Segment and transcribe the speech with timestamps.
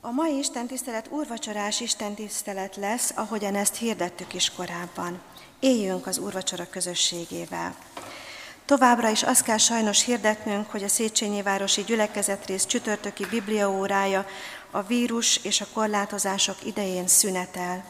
[0.00, 5.20] A mai Isten tisztelet úrvacsorás Isten tisztelet lesz, ahogyan ezt hirdettük is korábban.
[5.60, 7.74] Éljünk az úrvacsora közösségével.
[8.64, 14.26] Továbbra is azt kell sajnos hirdetnünk, hogy a Széchenyi Városi Gyülekezetrész csütörtöki bibliaórája
[14.70, 17.84] a vírus és a korlátozások idején szünetel.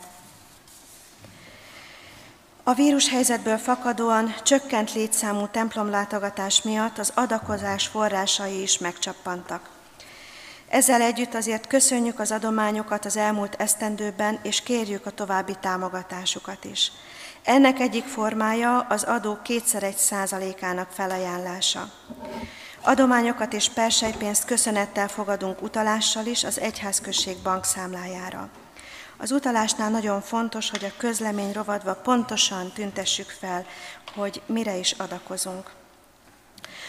[2.62, 9.77] A vírus helyzetből fakadóan csökkent létszámú templomlátogatás miatt az adakozás forrásai is megcsappantak.
[10.68, 16.92] Ezzel együtt azért köszönjük az adományokat az elmúlt esztendőben, és kérjük a további támogatásukat is.
[17.44, 21.90] Ennek egyik formája az adó kétszer egy százalékának felajánlása.
[22.80, 28.48] Adományokat és persejpénzt köszönettel fogadunk utalással is az Egyházközség bankszámlájára.
[29.16, 33.66] Az utalásnál nagyon fontos, hogy a közlemény rovadva pontosan tüntessük fel,
[34.14, 35.77] hogy mire is adakozunk.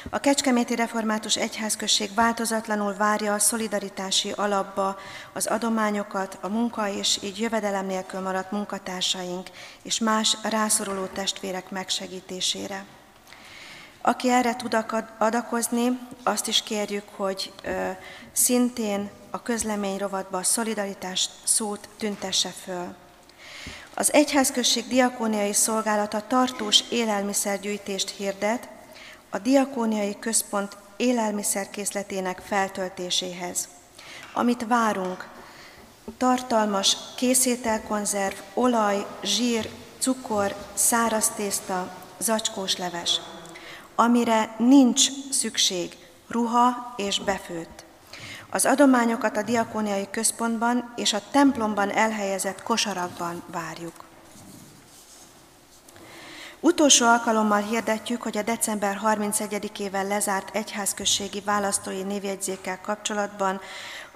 [0.10, 4.98] A Kecskeméti Református Egyházközség változatlanul várja a szolidaritási alapba
[5.34, 9.50] az adományokat a munka és így jövedelem nélkül maradt munkatársaink
[9.82, 12.86] és más rászoruló testvérek megsegítésére.
[14.02, 14.86] Aki erre tud
[15.18, 17.90] adakozni, azt is kérjük, hogy ö,
[18.32, 22.96] szintén a közlemény rovatba a szolidaritás szót tüntesse föl.
[23.94, 28.70] Az Egyházközség diakóniai szolgálata tartós élelmiszergyűjtést hirdet,
[29.30, 33.68] a Diakóniai Központ élelmiszerkészletének feltöltéséhez.
[34.34, 35.28] Amit várunk,
[36.18, 43.22] tartalmas készételkonzerv, olaj, zsír, cukor, száraz tészta, zacskós leves.
[43.96, 47.84] Amire nincs szükség, ruha és befőtt.
[48.50, 54.09] Az adományokat a diakóniai központban és a templomban elhelyezett kosarakban várjuk.
[56.62, 63.62] Utolsó alkalommal hirdetjük, hogy a december 31-ével lezárt egyházközségi választói névjegyzékkel kapcsolatban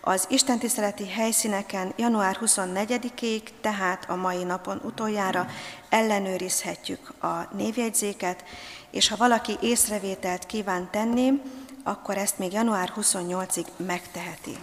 [0.01, 5.47] az istentiszteleti helyszíneken január 24-ig, tehát a mai napon utoljára
[5.89, 8.43] ellenőrizhetjük a névjegyzéket,
[8.91, 11.41] és ha valaki észrevételt kíván tenni,
[11.83, 14.57] akkor ezt még január 28-ig megteheti.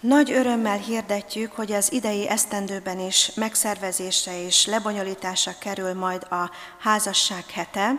[0.00, 7.44] Nagy örömmel hirdetjük, hogy az idei esztendőben is megszervezésre és lebonyolításra kerül majd a házasság
[7.50, 7.90] hete.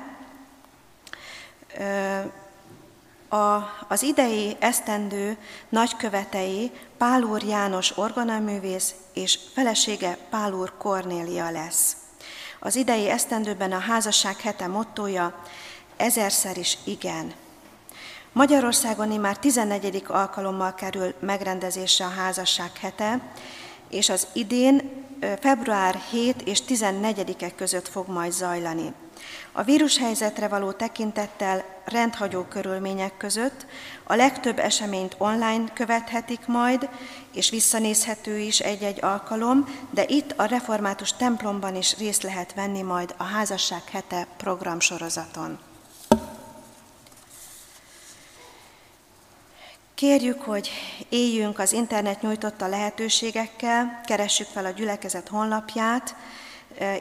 [3.29, 3.55] A,
[3.87, 5.37] az idei esztendő
[5.69, 11.95] nagykövetei Pál úr János orgonaművész és felesége Pál úr Kornélia lesz.
[12.59, 15.41] Az idei esztendőben a házasság hete mottoja
[15.97, 17.33] ezerszer is igen.
[18.33, 20.03] Magyarországon már 14.
[20.07, 23.19] alkalommal kerül megrendezésre a házasság hete,
[23.89, 24.89] és az idén
[25.39, 28.93] február 7 és 14-e között fog majd zajlani.
[29.51, 33.65] A vírushelyzetre való tekintettel rendhagyó körülmények között
[34.03, 36.89] a legtöbb eseményt online követhetik majd,
[37.33, 43.13] és visszanézhető is egy-egy alkalom, de itt a református templomban is részt lehet venni majd
[43.17, 45.59] a házasság hete programsorozaton.
[50.01, 50.69] Kérjük, hogy
[51.09, 56.15] éljünk az internet nyújtotta lehetőségekkel, keressük fel a gyülekezet honlapját,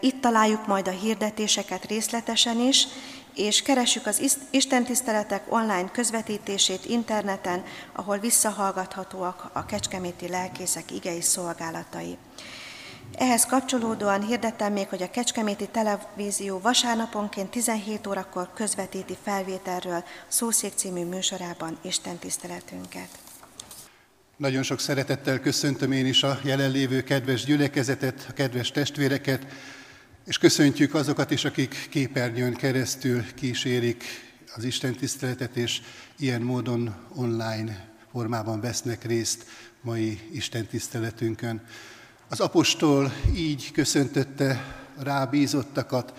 [0.00, 2.87] itt találjuk majd a hirdetéseket részletesen is,
[3.34, 12.19] és keressük az istentiszteletek online közvetítését interneten, ahol visszahallgathatóak a kecskeméti lelkészek igei szolgálatai.
[13.19, 21.04] Ehhez kapcsolódóan hirdettem még, hogy a Kecskeméti Televízió vasárnaponként 17 órakor közvetíti felvételről Szószék című
[21.04, 23.09] műsorában Isten tiszteletünket.
[24.37, 29.47] Nagyon sok szeretettel köszöntöm én is a jelenlévő kedves gyülekezetet, a kedves testvéreket,
[30.27, 34.04] és köszöntjük azokat is, akik képernyőn keresztül kísérik
[34.54, 35.81] az Isten tiszteletet, és
[36.19, 39.44] ilyen módon online formában vesznek részt
[39.81, 41.62] mai Isten tiszteletünkön.
[42.33, 44.65] Az apostol így köszöntötte
[44.99, 46.13] rábízottakat,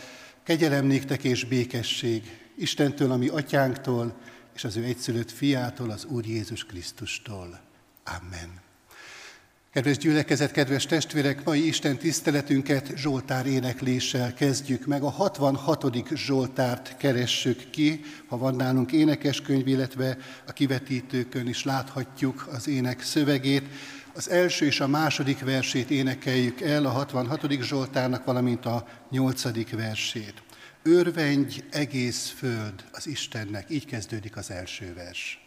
[0.43, 2.23] kegyelem néktek és békesség
[2.55, 4.13] Istentől, ami atyánktól,
[4.55, 7.59] és az ő egyszülött fiától, az Úr Jézus Krisztustól.
[8.03, 8.61] Amen.
[9.73, 15.03] Kedves gyülekezet, kedves testvérek, mai Isten tiszteletünket Zsoltár énekléssel kezdjük meg.
[15.03, 16.15] A 66.
[16.15, 23.63] Zsoltárt keressük ki, ha van nálunk énekeskönyv, illetve a kivetítőkön is láthatjuk az ének szövegét.
[24.13, 27.61] Az első és a második versét énekeljük el a 66.
[27.61, 30.43] Zsoltárnak, valamint a nyolcadik versét.
[30.83, 35.40] Örvendj egész föld az Istennek, így kezdődik az első vers.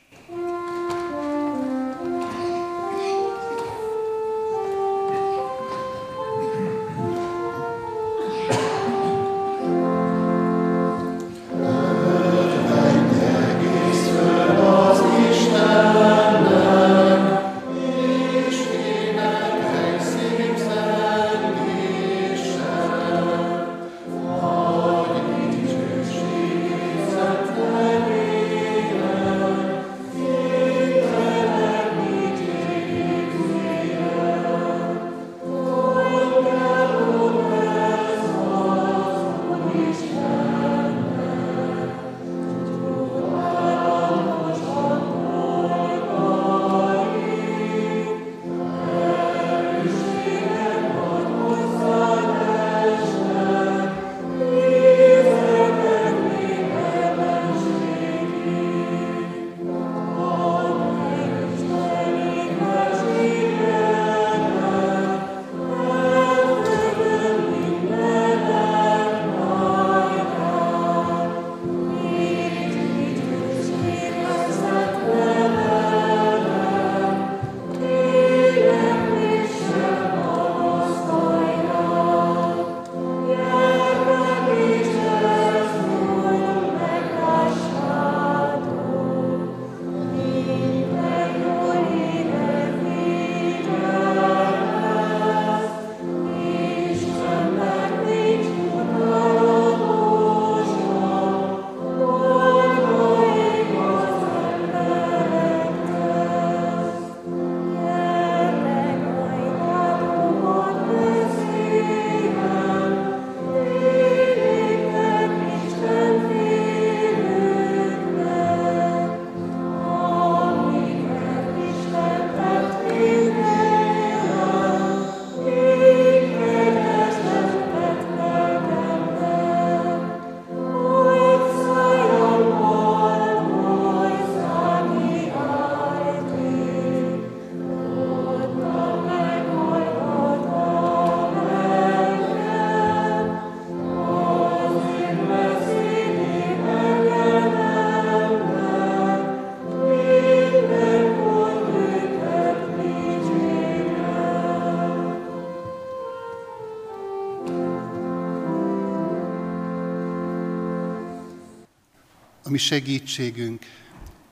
[162.55, 163.65] Mi segítségünk,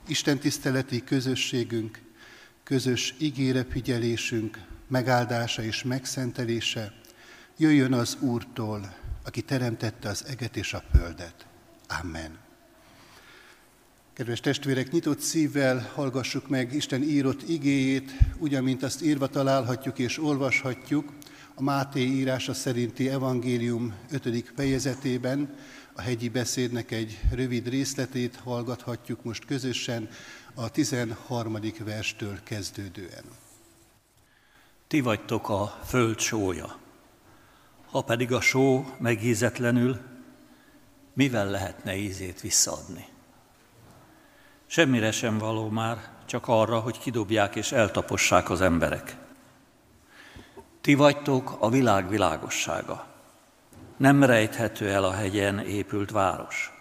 [0.07, 2.01] Isten tiszteleti közösségünk,
[2.65, 4.59] közös ígére figyelésünk,
[4.89, 6.93] megáldása és megszentelése
[7.57, 11.47] jöjjön az Úrtól, aki teremtette az eget és a földet.
[12.01, 12.39] Amen.
[14.13, 21.13] Kedves testvérek, nyitott szívvel hallgassuk meg Isten írott igéjét, ugyanint azt írva találhatjuk és olvashatjuk
[21.55, 24.53] a Máté írása szerinti evangélium 5.
[24.57, 25.55] fejezetében,
[25.95, 30.09] a hegyi beszédnek egy rövid részletét hallgathatjuk most közösen
[30.55, 31.59] a 13.
[31.85, 33.25] verstől kezdődően.
[34.87, 36.79] Ti vagytok a föld sója.
[37.91, 40.01] Ha pedig a só megízetlenül,
[41.13, 43.07] mivel lehetne ízét visszaadni?
[44.67, 49.17] Semmire sem való már, csak arra, hogy kidobják és eltapossák az emberek.
[50.81, 53.12] Ti vagytok a világ világossága.
[54.03, 56.73] Nem rejthető el a hegyen épült város.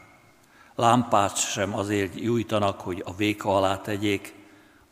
[0.76, 4.36] Lámpát sem azért gyújtanak, hogy a véka alá tegyék,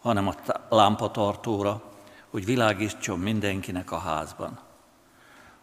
[0.02, 0.36] hanem a
[0.70, 1.84] lámpatartóra,
[2.30, 4.60] hogy világítson mindenkinek a házban.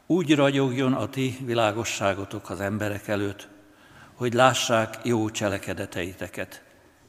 [0.07, 3.49] Úgy ragyogjon a ti világosságotok az emberek előtt,
[4.15, 6.65] hogy lássák jó cselekedeteiteket,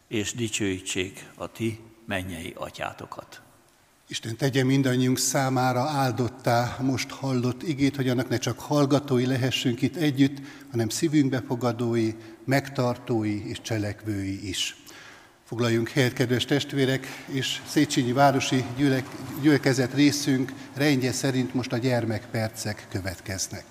[0.07, 3.41] és dicsőítsék a ti mennyei atyátokat.
[4.09, 9.95] Isten tegye mindannyiunk számára áldottá most hallott igét, hogy annak ne csak hallgatói lehessünk itt
[9.95, 10.37] együtt,
[10.71, 12.13] hanem szívünkbe fogadói,
[12.45, 14.75] megtartói és cselekvői is.
[15.43, 19.05] Foglaljunk helyet, kedves testvérek, és Széchenyi Városi gyülek,
[19.41, 23.63] Gyülekezet részünk rendje szerint most a gyermekpercek következnek.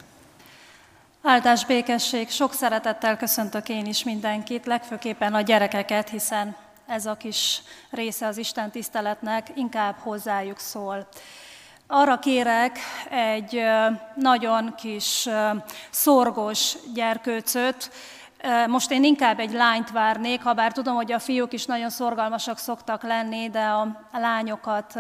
[1.23, 7.63] Áldás békesség, sok szeretettel köszöntök én is mindenkit, legfőképpen a gyerekeket, hiszen ez a kis
[7.91, 11.09] része az Isten tiszteletnek inkább hozzájuk szól.
[11.87, 12.79] Arra kérek
[13.11, 13.63] egy
[14.15, 15.29] nagyon kis
[15.91, 17.91] szorgos gyerkőcöt,
[18.67, 22.59] most én inkább egy lányt várnék, ha bár tudom, hogy a fiúk is nagyon szorgalmasak
[22.59, 23.65] szoktak lenni, de
[24.13, 24.95] a lányokat,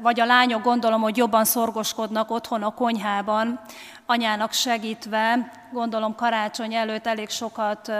[0.00, 3.60] vagy a lányok gondolom, hogy jobban szorgoskodnak otthon a konyhában,
[4.06, 7.92] anyának segítve, gondolom karácsony előtt elég sokat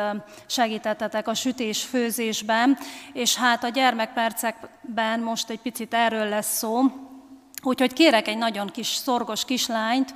[0.47, 2.79] segítettetek a sütés-főzésben,
[3.13, 6.83] és hát a gyermekpercekben most egy picit erről lesz szó,
[7.63, 10.15] úgyhogy kérek egy nagyon kis szorgos kislányt,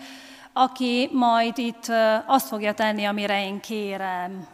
[0.58, 1.92] aki majd itt
[2.26, 4.46] azt fogja tenni, amire én kérem.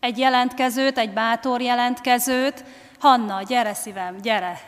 [0.00, 2.64] Egy jelentkezőt, egy bátor jelentkezőt,
[3.00, 4.58] Hanna, gyere szívem, gyere!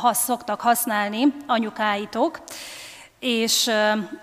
[0.00, 2.40] Ha szoktak használni anyukáitok,
[3.18, 3.70] és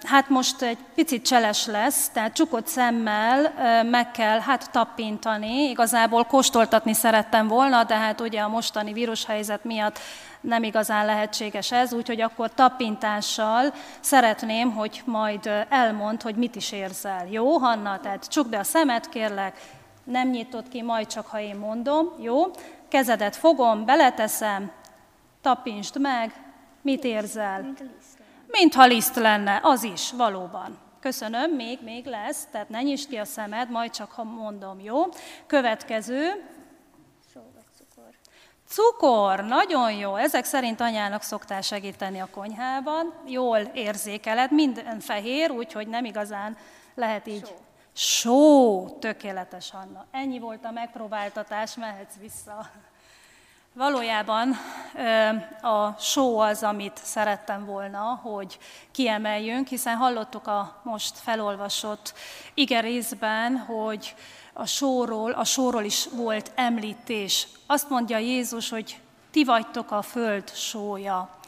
[0.04, 6.94] hát most egy picit cseles lesz, tehát csukott szemmel meg kell hát tappintani, igazából kóstoltatni
[6.94, 10.00] szerettem volna, de hát ugye a mostani vírushelyzet miatt
[10.44, 17.28] nem igazán lehetséges ez, úgyhogy akkor tapintással szeretném, hogy majd elmond, hogy mit is érzel.
[17.30, 18.00] Jó, Hanna?
[18.00, 19.60] Tehát csukd be a szemet, kérlek,
[20.04, 22.42] nem nyitott ki, majd csak ha én mondom, jó?
[22.88, 24.72] Kezedet fogom, beleteszem,
[25.42, 26.34] tapintsd meg,
[26.82, 27.62] mit érzel?
[27.62, 28.18] Mint liszt.
[28.48, 30.78] Mintha liszt lenne, az is, valóban.
[31.00, 35.04] Köszönöm, még, még lesz, tehát ne nyisd ki a szemed, majd csak ha mondom, jó?
[35.48, 36.44] Következő,
[38.74, 40.16] Cukor, nagyon jó.
[40.16, 43.14] Ezek szerint anyának szoktál segíteni a konyhában.
[43.26, 46.58] Jól érzékeled, minden fehér, úgyhogy nem igazán
[46.96, 47.46] lehet így.
[47.46, 47.56] Só.
[47.96, 50.06] Só, tökéletes, Anna.
[50.12, 52.70] Ennyi volt a megpróbáltatás, mehetsz vissza.
[53.74, 54.56] Valójában
[55.62, 58.58] a só az, amit szerettem volna, hogy
[58.92, 62.14] kiemeljünk, hiszen hallottuk a most felolvasott
[62.54, 64.16] igerészben, hogy
[64.54, 67.48] a sóról, a sóról is volt említés.
[67.66, 69.00] Azt mondja Jézus, hogy
[69.32, 71.40] ti vagytok a föld sója.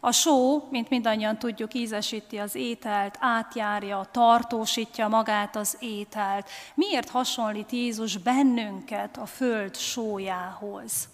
[0.00, 6.48] A só, mint mindannyian tudjuk, ízesíti az ételt, átjárja, tartósítja magát az ételt.
[6.74, 11.08] Miért hasonlít Jézus bennünket a föld sójához?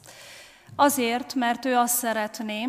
[0.77, 2.69] Azért, mert ő azt szeretné,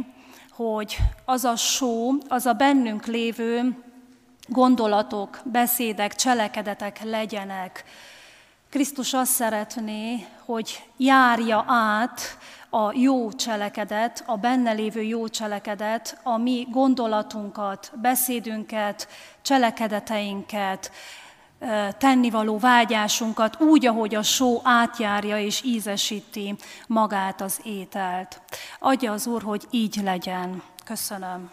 [0.51, 3.83] hogy az a só, az a bennünk lévő
[4.47, 7.83] gondolatok, beszédek, cselekedetek legyenek,
[8.75, 12.37] Krisztus azt szeretné, hogy járja át
[12.69, 19.07] a jó cselekedet, a benne lévő jó cselekedet, a mi gondolatunkat, beszédünket,
[19.41, 20.91] cselekedeteinket,
[21.97, 26.55] tennivaló vágyásunkat úgy, ahogy a só átjárja és ízesíti
[26.87, 28.41] magát az ételt.
[28.79, 30.61] Adja az Úr, hogy így legyen.
[30.85, 31.49] Köszönöm.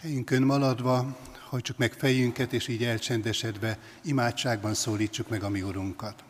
[0.00, 1.06] Helyünkön maladva
[1.52, 6.24] hajtsuk meg fejünket, és így elcsendesedve imádságban szólítsuk meg a mi Urunkat.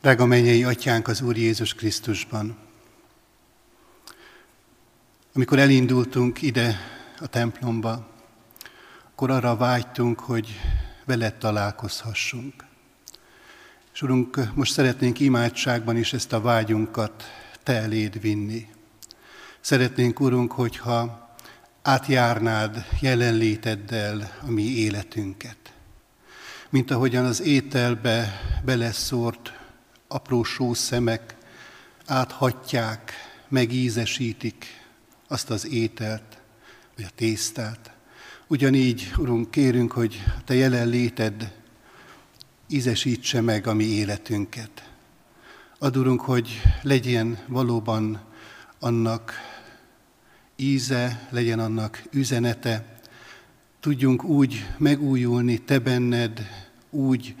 [0.00, 2.58] Drága mennyei atyánk az Úr Jézus Krisztusban,
[5.34, 6.78] amikor elindultunk ide
[7.20, 8.08] a templomba,
[9.10, 10.60] akkor arra vágytunk, hogy
[11.04, 12.64] veled találkozhassunk.
[13.92, 17.24] És Urunk, most szeretnénk imádságban is ezt a vágyunkat
[17.62, 18.68] Te eléd vinni.
[19.60, 21.21] Szeretnénk, Urunk, hogyha
[21.82, 25.56] átjárnád jelenléteddel a mi életünket.
[26.70, 29.52] Mint ahogyan az ételbe beleszórt
[30.08, 31.36] apró sószemek
[32.06, 33.12] áthatják,
[33.48, 34.66] megízesítik
[35.28, 36.38] azt az ételt,
[36.96, 37.92] vagy a tésztát.
[38.46, 41.52] Ugyanígy, Urunk, kérünk, hogy Te jelenléted
[42.68, 44.90] ízesítse meg a mi életünket.
[45.78, 48.20] Adurunk, hogy legyen valóban
[48.78, 49.32] annak
[50.56, 53.00] íze, legyen annak üzenete,
[53.80, 56.48] tudjunk úgy megújulni Te benned,
[56.90, 57.34] úgy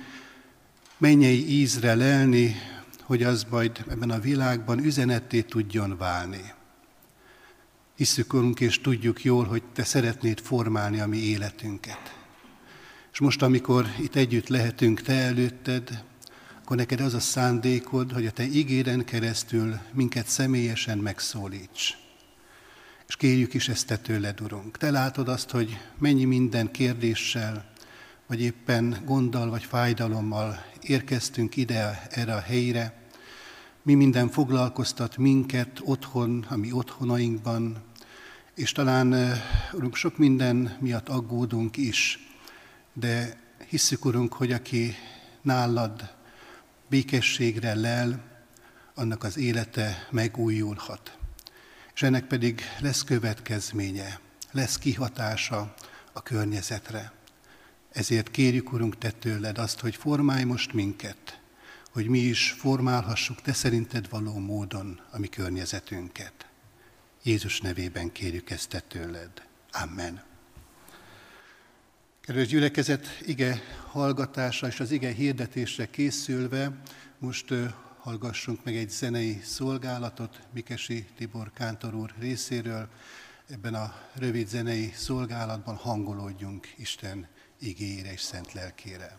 [0.98, 2.56] mennyei ízre lelni,
[3.02, 6.52] hogy az majd ebben a világban üzenetté tudjon válni.
[7.96, 12.16] Hiszük, Urunk, és tudjuk jól, hogy Te szeretnéd formálni a mi életünket.
[13.12, 16.04] És most, amikor itt együtt lehetünk Te előtted,
[16.62, 22.01] akkor neked az a szándékod, hogy a Te ígéren keresztül minket személyesen megszólíts.
[23.12, 24.78] És kérjük is ezt Te tőled, Urunk.
[24.78, 27.64] Te látod azt, hogy mennyi minden kérdéssel,
[28.26, 33.02] vagy éppen gonddal, vagy fájdalommal érkeztünk ide, erre a helyre.
[33.82, 37.82] Mi minden foglalkoztat minket otthon, a mi otthonainkban,
[38.54, 39.14] és talán,
[39.72, 42.18] Urunk, sok minden miatt aggódunk is,
[42.92, 44.94] de hisszük, Urunk, hogy aki
[45.42, 46.14] nálad
[46.88, 48.24] békességre lel,
[48.94, 51.20] annak az élete megújulhat.
[52.02, 55.74] És ennek pedig lesz következménye, lesz kihatása
[56.12, 57.12] a környezetre.
[57.92, 61.40] Ezért kérjük, Urunk, Te tőled azt, hogy formálj most minket,
[61.90, 66.46] hogy mi is formálhassuk Te szerinted való módon a mi környezetünket.
[67.22, 69.30] Jézus nevében kérjük ezt Te tőled.
[69.72, 70.22] Amen.
[72.20, 76.80] Kedves gyülekezet, ige hallgatása és az ige hirdetésre készülve,
[77.18, 77.54] most
[78.02, 82.88] hallgassunk meg egy zenei szolgálatot Mikesi Tibor Kántor úr részéről.
[83.48, 87.28] Ebben a rövid zenei szolgálatban hangolódjunk Isten
[87.58, 89.16] igére és szent lelkére.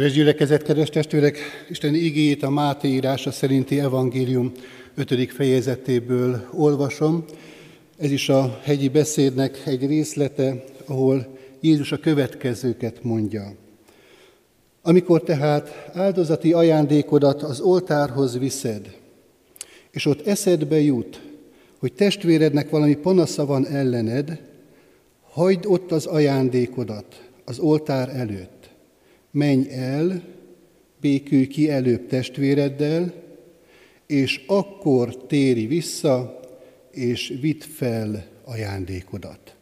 [0.00, 1.38] Kedves gyülekezet, kedves testvérek,
[1.68, 4.52] Isten igéjét a Máté írása szerinti evangélium
[4.94, 5.32] 5.
[5.32, 7.24] fejezetéből olvasom.
[7.96, 13.54] Ez is a hegyi beszédnek egy részlete, ahol Jézus a következőket mondja.
[14.82, 18.96] Amikor tehát áldozati ajándékodat az oltárhoz viszed,
[19.90, 21.20] és ott eszedbe jut,
[21.78, 24.40] hogy testvérednek valami panasza van ellened,
[25.30, 28.59] hagyd ott az ajándékodat az oltár előtt
[29.30, 30.22] menj el,
[31.00, 33.14] békülj ki előbb testvéreddel,
[34.06, 36.40] és akkor téri vissza,
[36.90, 39.54] és vidd fel ajándékodat.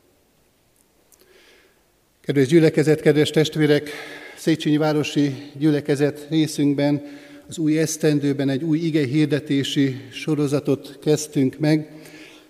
[2.20, 3.90] Kedves gyülekezet, kedves testvérek,
[4.36, 7.02] Széchenyi Városi Gyülekezet részünkben
[7.48, 11.92] az új esztendőben egy új ige hirdetési sorozatot kezdtünk meg,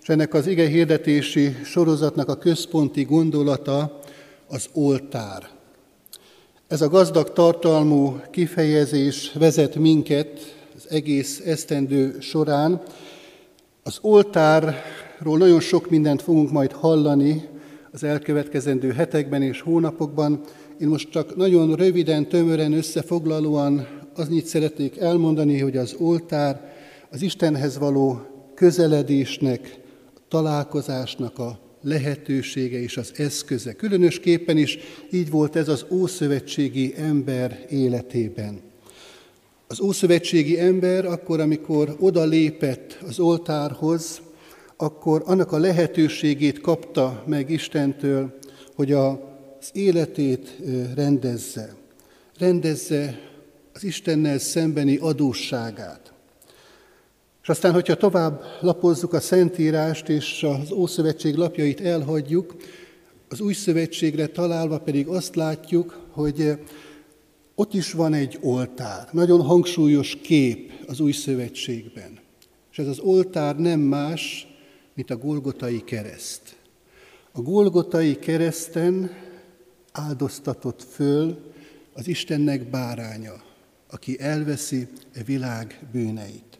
[0.01, 3.99] és ennek az ige hirdetési sorozatnak a központi gondolata
[4.47, 5.58] az oltár.
[6.69, 12.81] Ez a gazdag tartalmú kifejezés vezet minket az egész esztendő során.
[13.83, 17.49] Az oltárról nagyon sok mindent fogunk majd hallani
[17.91, 20.41] az elkövetkezendő hetekben és hónapokban.
[20.79, 26.73] Én most csak nagyon röviden, tömören, összefoglalóan annyit szeretnék elmondani, hogy az oltár
[27.11, 28.21] az Istenhez való
[28.55, 29.79] közeledésnek,
[30.27, 33.73] találkozásnak a lehetősége és az eszköze.
[33.73, 34.77] Különösképpen is
[35.11, 38.59] így volt ez az ószövetségi ember életében.
[39.67, 44.21] Az ószövetségi ember akkor, amikor oda lépett az oltárhoz,
[44.77, 48.37] akkor annak a lehetőségét kapta meg Istentől,
[48.75, 49.17] hogy az
[49.73, 50.57] életét
[50.95, 51.75] rendezze.
[52.37, 53.19] Rendezze
[53.73, 56.13] az Istennel szembeni adósságát.
[57.41, 62.55] És aztán, hogyha tovább lapozzuk a Szentírást és az Ószövetség lapjait elhagyjuk,
[63.29, 66.59] az Új Szövetségre találva pedig azt látjuk, hogy
[67.55, 72.19] ott is van egy oltár, nagyon hangsúlyos kép az Új Szövetségben.
[72.71, 74.47] És ez az oltár nem más,
[74.93, 76.55] mint a Golgotai kereszt.
[77.31, 79.11] A Golgotai kereszten
[79.91, 81.37] áldoztatott föl
[81.93, 83.43] az Istennek báránya,
[83.89, 86.58] aki elveszi a világ bűneit.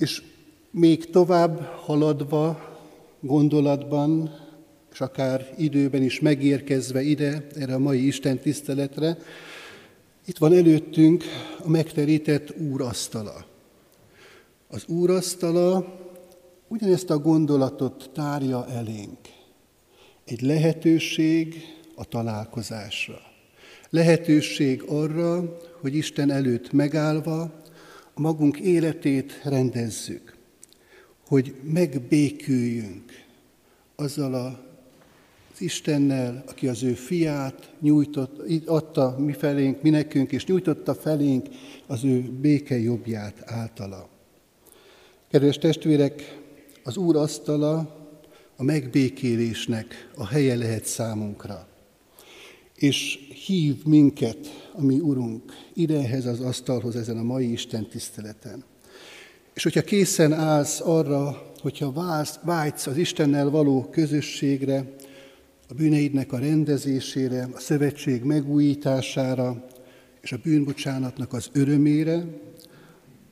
[0.00, 0.22] És
[0.70, 2.78] még tovább haladva
[3.20, 4.30] gondolatban,
[4.92, 9.18] és akár időben is megérkezve ide, erre a mai Isten tiszteletre,
[10.24, 11.24] itt van előttünk
[11.64, 13.44] a megterített úrasztala.
[14.68, 15.98] Az úrasztala
[16.68, 19.18] ugyanezt a gondolatot tárja elénk.
[20.24, 21.54] Egy lehetőség
[21.94, 23.20] a találkozásra.
[23.90, 27.59] Lehetőség arra, hogy Isten előtt megállva
[28.20, 30.36] magunk életét rendezzük,
[31.26, 33.12] hogy megbéküljünk
[33.96, 34.68] azzal a
[35.52, 41.48] az Istennel, aki az ő fiát nyújtott, adta mi felénk, mi nekünk, és nyújtotta felénk
[41.86, 44.08] az ő béke jobbját általa.
[45.30, 46.38] Kedves testvérek,
[46.84, 47.96] az Úr asztala
[48.56, 51.68] a megbékélésnek a helye lehet számunkra.
[52.74, 58.64] És hív minket, a mi Urunk, idehez az asztalhoz ezen a mai Isten tiszteleten.
[59.54, 61.92] És hogyha készen állsz arra, hogyha
[62.42, 64.94] vágysz az Istennel való közösségre,
[65.68, 69.66] a bűneidnek a rendezésére, a szövetség megújítására
[70.20, 72.24] és a bűnbocsánatnak az örömére,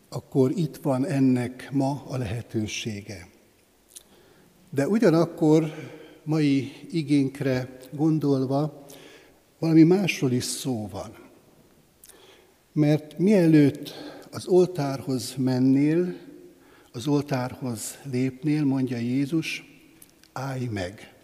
[0.09, 3.29] akkor itt van ennek ma a lehetősége.
[4.70, 5.74] De ugyanakkor
[6.24, 8.87] mai igénkre gondolva
[9.59, 11.28] valami másról is szó van.
[12.79, 13.95] Mert mielőtt
[14.31, 16.17] az oltárhoz mennél,
[16.93, 19.64] az oltárhoz lépnél, mondja Jézus,
[20.33, 21.14] állj meg.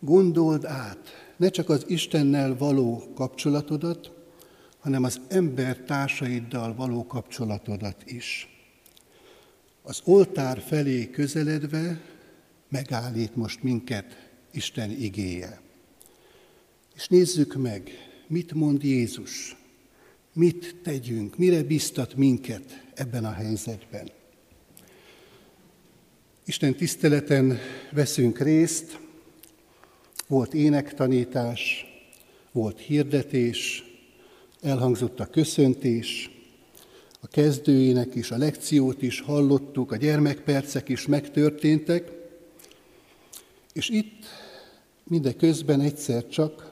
[0.00, 4.12] Gondold át ne csak az Istennel való kapcsolatodat,
[4.78, 8.48] hanem az ember társaiddal való kapcsolatodat is.
[9.82, 12.00] Az oltár felé közeledve
[12.68, 15.60] megállít most minket Isten igéje.
[16.94, 17.90] És nézzük meg,
[18.26, 19.56] mit mond Jézus,
[20.36, 24.10] mit tegyünk, mire biztat minket ebben a helyzetben.
[26.44, 27.58] Isten tiszteleten
[27.92, 28.98] veszünk részt,
[30.26, 31.84] volt énektanítás,
[32.52, 33.84] volt hirdetés,
[34.62, 36.30] elhangzott a köszöntés,
[37.20, 42.12] a kezdőének is, a lekciót is hallottuk, a gyermekpercek is megtörténtek,
[43.72, 44.24] és itt
[45.04, 46.65] mindeközben egyszer csak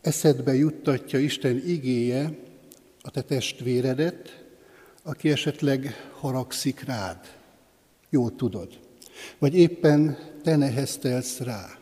[0.00, 2.38] eszedbe juttatja Isten igéje
[3.02, 4.44] a te testvéredet,
[5.02, 7.36] aki esetleg haragszik rád.
[8.10, 8.78] Jól tudod.
[9.38, 11.78] Vagy éppen te neheztelsz rá.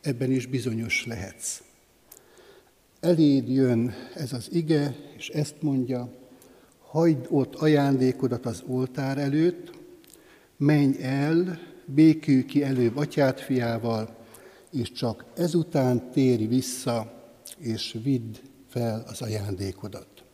[0.00, 1.62] Ebben is bizonyos lehetsz.
[3.00, 6.12] Eléd jön ez az ige, és ezt mondja,
[6.78, 9.70] hagyd ott ajándékodat az oltár előtt,
[10.56, 14.16] menj el, békülj ki előbb atyát fiával,
[14.72, 17.19] és csak ezután térj vissza
[17.60, 18.34] és vidd
[18.68, 20.24] fel az ajándékodat.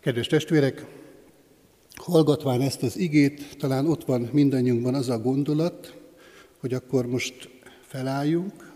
[0.00, 0.86] Kedves testvérek,
[1.94, 5.96] hallgatván ezt az igét, talán ott van mindannyiunkban az a gondolat,
[6.58, 7.50] hogy akkor most
[7.86, 8.72] felálljunk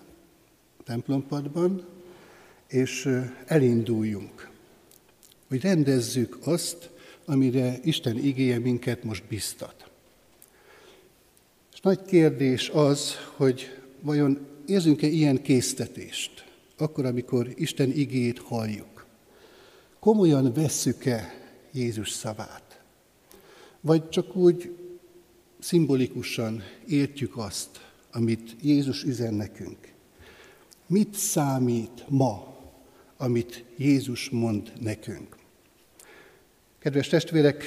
[0.78, 1.86] a templompadban,
[2.68, 4.50] és elinduljunk,
[5.48, 6.90] hogy rendezzük azt,
[7.24, 9.90] amire Isten igéje minket most biztat.
[11.72, 16.44] És nagy kérdés az, hogy vajon érzünk-e ilyen késztetést,
[16.76, 19.06] akkor, amikor Isten igét halljuk?
[19.98, 21.34] Komolyan vesszük-e
[21.72, 22.82] Jézus szavát?
[23.80, 24.76] Vagy csak úgy
[25.58, 27.68] szimbolikusan értjük azt,
[28.12, 29.92] amit Jézus üzen nekünk?
[30.86, 32.56] Mit számít ma,
[33.16, 35.36] amit Jézus mond nekünk?
[36.78, 37.64] Kedves testvérek,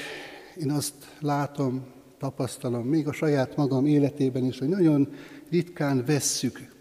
[0.58, 1.86] én azt látom,
[2.18, 5.14] tapasztalom, még a saját magam életében is, hogy nagyon
[5.50, 6.76] ritkán vesszük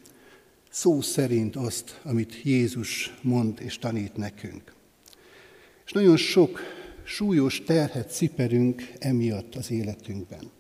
[0.77, 4.73] szó szerint azt, amit Jézus mond és tanít nekünk.
[5.87, 6.61] És nagyon sok
[7.05, 10.51] súlyos terhet ciperünk emiatt az életünkben.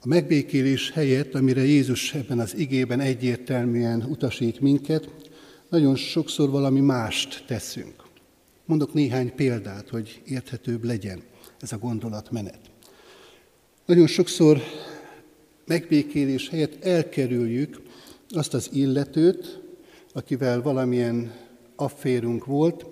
[0.00, 5.08] A megbékélés helyett, amire Jézus ebben az igében egyértelműen utasít minket,
[5.68, 8.04] nagyon sokszor valami mást teszünk.
[8.64, 11.22] Mondok néhány példát, hogy érthetőbb legyen
[11.60, 12.60] ez a gondolatmenet.
[13.86, 14.60] Nagyon sokszor
[15.66, 17.88] megbékélés helyett elkerüljük
[18.30, 19.60] azt az illetőt,
[20.12, 21.32] akivel valamilyen
[21.76, 22.86] afférunk volt,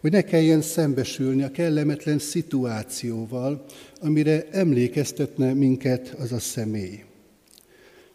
[0.00, 3.64] hogy ne kelljen szembesülni a kellemetlen szituációval,
[4.00, 7.04] amire emlékeztetne minket az a személy.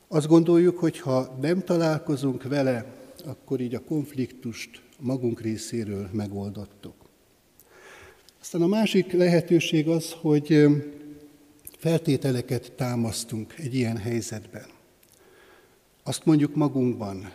[0.08, 2.86] Azt gondoljuk, hogy ha nem találkozunk vele,
[3.26, 6.96] akkor így a konfliktust magunk részéről megoldottuk.
[8.42, 10.66] Aztán a másik lehetőség az, hogy
[11.78, 14.77] feltételeket támasztunk egy ilyen helyzetben.
[16.08, 17.32] Azt mondjuk magunkban,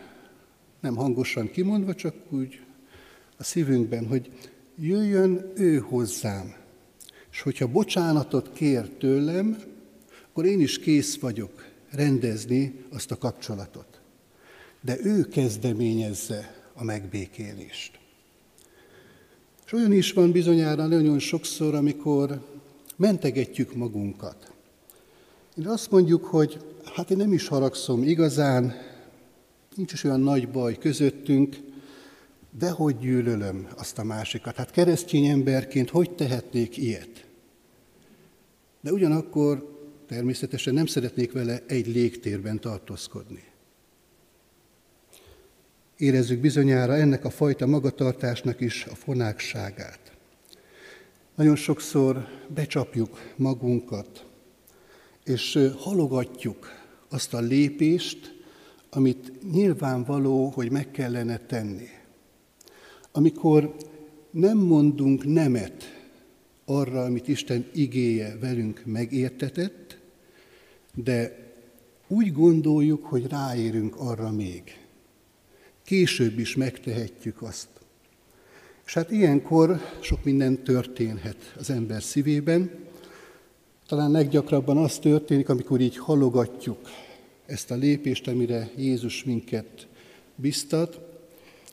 [0.79, 2.61] nem hangosan kimondva, csak úgy
[3.37, 4.31] a szívünkben, hogy
[4.79, 6.55] jöjjön ő hozzám,
[7.31, 9.63] és hogyha bocsánatot kér tőlem,
[10.29, 14.01] akkor én is kész vagyok rendezni azt a kapcsolatot.
[14.81, 17.99] De ő kezdeményezze a megbékélést.
[19.65, 22.47] És olyan is van bizonyára nagyon sokszor, amikor
[22.95, 24.51] mentegetjük magunkat.
[25.57, 28.73] Én azt mondjuk, hogy hát én nem is haragszom igazán,
[29.75, 31.57] nincs is olyan nagy baj közöttünk,
[32.57, 34.55] de hogy gyűlölöm azt a másikat.
[34.55, 37.25] Hát keresztény emberként hogy tehetnék ilyet?
[38.81, 39.77] De ugyanakkor
[40.07, 43.43] természetesen nem szeretnék vele egy légtérben tartózkodni.
[45.97, 50.11] Érezzük bizonyára ennek a fajta magatartásnak is a fonákságát.
[51.35, 54.25] Nagyon sokszor becsapjuk magunkat,
[55.23, 56.82] és halogatjuk
[57.13, 58.33] azt a lépést,
[58.89, 61.87] amit nyilvánvaló, hogy meg kellene tenni.
[63.11, 63.75] Amikor
[64.31, 65.83] nem mondunk nemet
[66.65, 69.97] arra, amit Isten igéje velünk megértetett,
[70.93, 71.51] de
[72.07, 74.63] úgy gondoljuk, hogy ráérünk arra még.
[75.83, 77.67] Később is megtehetjük azt.
[78.85, 82.82] És hát ilyenkor sok minden történhet az ember szívében.
[83.93, 86.77] Talán leggyakrabban az történik, amikor így halogatjuk
[87.45, 89.87] ezt a lépést, amire Jézus minket
[90.35, 90.99] biztat,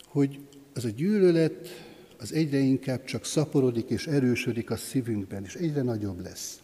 [0.06, 0.38] hogy
[0.74, 1.85] az a gyűlölet
[2.18, 6.61] az egyre inkább csak szaporodik és erősödik a szívünkben, és egyre nagyobb lesz.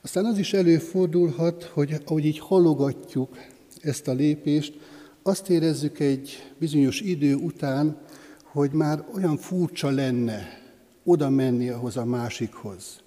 [0.00, 3.36] Aztán az is előfordulhat, hogy ahogy így halogatjuk
[3.80, 4.74] ezt a lépést,
[5.22, 7.96] azt érezzük egy bizonyos idő után,
[8.42, 10.62] hogy már olyan furcsa lenne
[11.04, 13.02] oda menni ahhoz a másikhoz,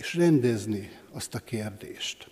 [0.00, 2.30] és rendezni azt a kérdést.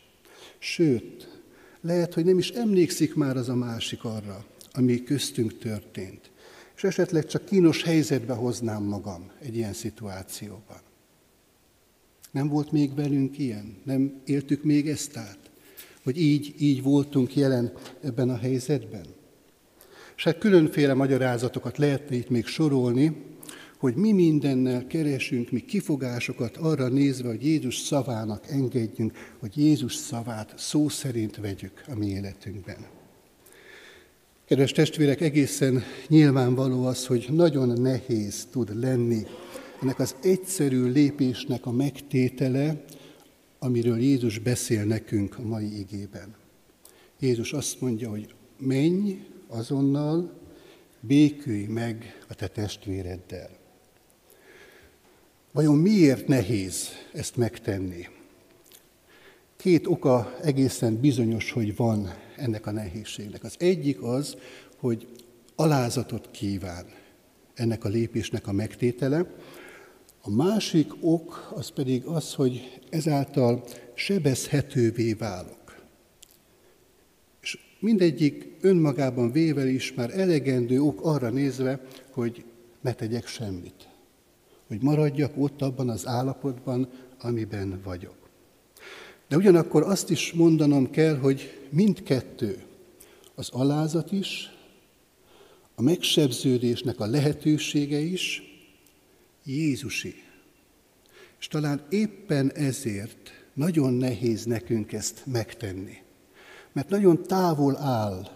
[0.59, 1.40] Sőt,
[1.81, 6.31] lehet, hogy nem is emlékszik már az a másik arra, ami köztünk történt.
[6.76, 10.81] És esetleg csak kínos helyzetbe hoznám magam egy ilyen szituációban.
[12.31, 13.76] Nem volt még velünk ilyen?
[13.85, 15.38] Nem éltük még ezt át?
[16.02, 19.07] Hogy így, így voltunk jelen ebben a helyzetben?
[20.16, 23.16] És hát különféle magyarázatokat lehetne itt még sorolni,
[23.78, 30.54] hogy mi mindennel keresünk, mi kifogásokat arra nézve, hogy Jézus szavának engedjünk, hogy Jézus szavát
[30.56, 32.86] szó szerint vegyük a mi életünkben.
[34.44, 39.26] Kedves testvérek, egészen nyilvánvaló az, hogy nagyon nehéz tud lenni
[39.82, 42.84] ennek az egyszerű lépésnek a megtétele,
[43.58, 46.34] amiről Jézus beszél nekünk a mai igében.
[47.18, 50.32] Jézus azt mondja, hogy menj, azonnal
[51.00, 53.57] békülj meg a te testvéreddel.
[55.58, 58.08] Vajon miért nehéz ezt megtenni?
[59.56, 63.44] Két oka egészen bizonyos, hogy van ennek a nehézségnek.
[63.44, 64.36] Az egyik az,
[64.76, 65.08] hogy
[65.56, 66.84] alázatot kíván
[67.54, 69.34] ennek a lépésnek a megtétele.
[70.22, 75.86] A másik ok az pedig az, hogy ezáltal sebezhetővé válok.
[77.80, 82.44] Mindegyik önmagában véve is már elegendő ok arra nézve, hogy
[82.80, 83.88] ne tegyek semmit.
[84.68, 86.88] Hogy maradjak ott abban az állapotban,
[87.20, 88.16] amiben vagyok.
[89.28, 92.62] De ugyanakkor azt is mondanom kell, hogy mindkettő,
[93.35, 94.50] az alázat is,
[95.74, 98.42] a megsebződésnek a lehetősége is
[99.44, 100.14] Jézusi.
[101.38, 105.96] És talán éppen ezért nagyon nehéz nekünk ezt megtenni.
[106.72, 108.28] mert nagyon távol áll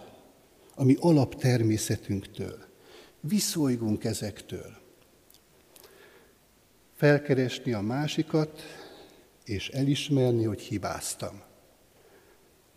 [0.75, 2.59] a mi alaptermészetünktől.
[3.21, 4.82] Viszolygunk ezektől.
[7.03, 8.61] Felkeresni a másikat,
[9.45, 11.41] és elismerni, hogy hibáztam.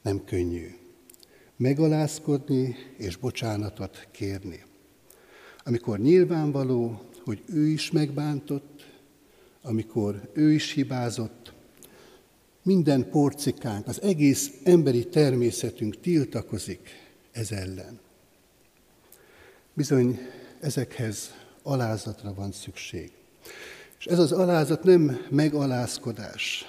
[0.02, 0.76] Nem könnyű.
[1.56, 4.64] Megalázkodni és bocsánatot kérni.
[5.64, 8.86] Amikor nyilvánvaló, hogy ő is megbántott,
[9.62, 11.54] amikor ő is hibázott,
[12.64, 16.90] minden porcikánk, az egész emberi természetünk tiltakozik
[17.32, 18.00] ez ellen.
[19.74, 20.20] Bizony
[20.60, 21.34] ezekhez
[21.64, 23.12] alázatra van szükség.
[24.06, 26.66] És ez az alázat nem megalázkodás,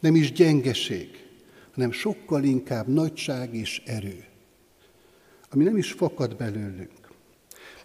[0.00, 1.26] nem is gyengeség,
[1.74, 4.24] hanem sokkal inkább nagyság és erő,
[5.50, 7.10] ami nem is fakad belőlünk.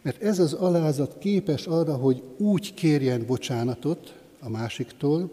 [0.01, 5.31] Mert ez az alázat képes arra, hogy úgy kérjen bocsánatot a másiktól,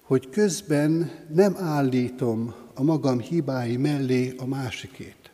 [0.00, 5.30] hogy közben nem állítom a magam hibái mellé a másikét.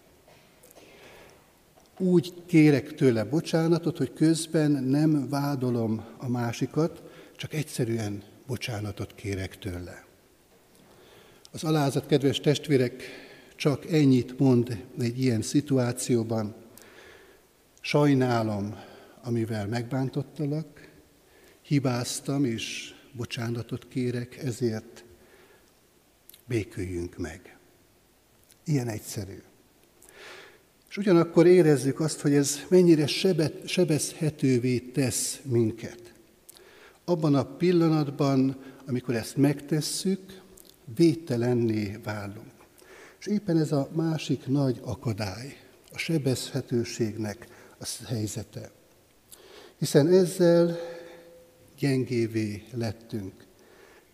[1.98, 7.02] Úgy kérek tőle bocsánatot, hogy közben nem vádolom a másikat,
[7.36, 10.04] csak egyszerűen bocsánatot kérek tőle.
[11.52, 13.02] Az alázat, kedves testvérek,
[13.56, 16.54] csak ennyit mond egy ilyen szituációban.
[17.80, 18.78] Sajnálom,
[19.22, 20.88] amivel megbántottalak,
[21.62, 25.04] hibáztam, és bocsánatot kérek, ezért
[26.46, 27.56] béküljünk meg.
[28.64, 29.42] Ilyen egyszerű.
[30.88, 36.13] És ugyanakkor érezzük azt, hogy ez mennyire sebet, sebezhetővé tesz minket.
[37.04, 40.42] Abban a pillanatban, amikor ezt megtesszük,
[40.94, 42.52] védtelenné válunk.
[43.18, 45.56] És éppen ez a másik nagy akadály,
[45.92, 47.46] a sebezhetőségnek
[47.78, 48.70] a helyzete.
[49.78, 50.76] Hiszen ezzel
[51.78, 53.32] gyengévé lettünk.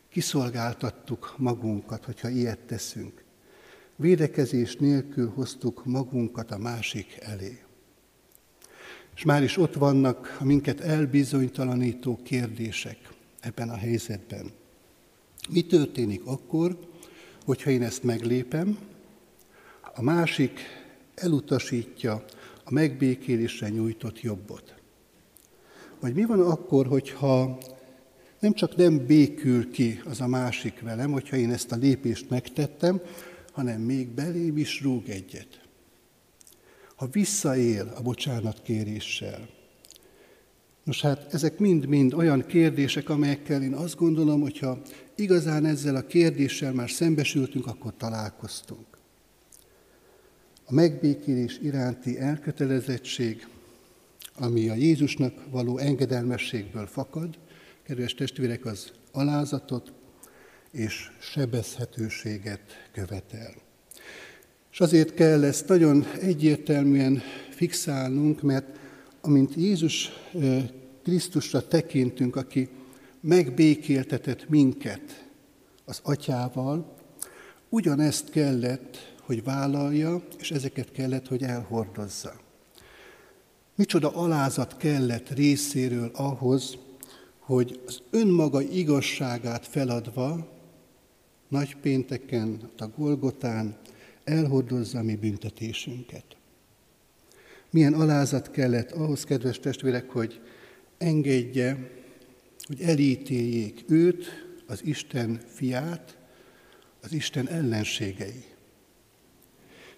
[0.08, 3.24] Kiszolgáltattuk magunkat, hogyha ilyet teszünk.
[3.96, 7.60] Védekezés nélkül hoztuk magunkat a másik elé.
[9.16, 12.96] És már is ott vannak a minket elbizonytalanító kérdések
[13.40, 14.50] ebben a helyzetben.
[15.48, 16.78] Mi történik akkor,
[17.44, 18.78] hogyha én ezt meglépem,
[19.94, 20.60] a másik
[21.14, 22.24] elutasítja
[22.64, 24.74] a megbékélésre nyújtott jobbot?
[26.00, 27.58] Vagy mi van akkor, hogyha
[28.40, 33.00] nem csak nem békül ki az a másik velem, hogyha én ezt a lépést megtettem,
[33.52, 35.59] hanem még belém is rúg egyet.
[37.00, 39.48] Ha visszaél a bocsánatkéréssel.
[40.84, 44.80] Nos hát ezek mind-mind olyan kérdések, amelyekkel én azt gondolom, hogyha
[45.14, 48.86] igazán ezzel a kérdéssel már szembesültünk, akkor találkoztunk.
[50.64, 53.46] A megbékélés iránti elkötelezettség,
[54.34, 57.38] ami a Jézusnak való engedelmességből fakad,
[57.82, 59.92] kedves testvérek, az alázatot,
[60.70, 63.68] és sebezhetőséget követel.
[64.72, 68.78] És azért kell ezt nagyon egyértelműen fixálnunk, mert
[69.20, 70.10] amint Jézus
[71.02, 72.68] Krisztusra tekintünk, aki
[73.20, 75.28] megbékéltetett minket
[75.84, 76.96] az atyával,
[77.68, 82.40] ugyanezt kellett, hogy vállalja, és ezeket kellett, hogy elhordozza.
[83.74, 86.78] Micsoda alázat kellett részéről ahhoz,
[87.38, 90.48] hogy az önmaga igazságát feladva
[91.48, 93.76] nagy pénteken, a Golgotán
[94.30, 96.24] elhordozza mi büntetésünket.
[97.70, 100.40] Milyen alázat kellett ahhoz, kedves testvérek, hogy
[100.98, 101.90] engedje,
[102.66, 106.16] hogy elítéljék őt, az Isten fiát,
[107.02, 108.44] az Isten ellenségei.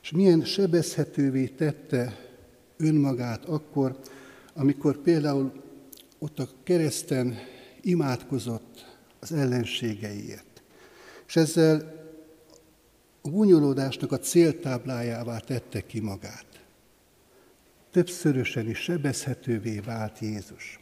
[0.02, 2.18] És milyen sebezhetővé tette
[2.76, 3.98] önmagát akkor,
[4.54, 5.52] amikor például
[6.18, 7.38] ott a kereszten
[7.80, 10.62] imádkozott az ellenségeiért.
[11.26, 12.01] És ezzel
[13.22, 16.46] a gúnyolódásnak a céltáblájává tette ki magát.
[17.90, 20.80] Többszörösen is sebezhetővé vált Jézus.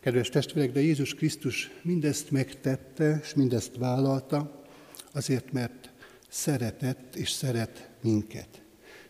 [0.00, 4.64] Kedves testvérek, de Jézus Krisztus mindezt megtette, és mindezt vállalta,
[5.12, 5.90] azért, mert
[6.28, 8.62] szeretett és szeret minket.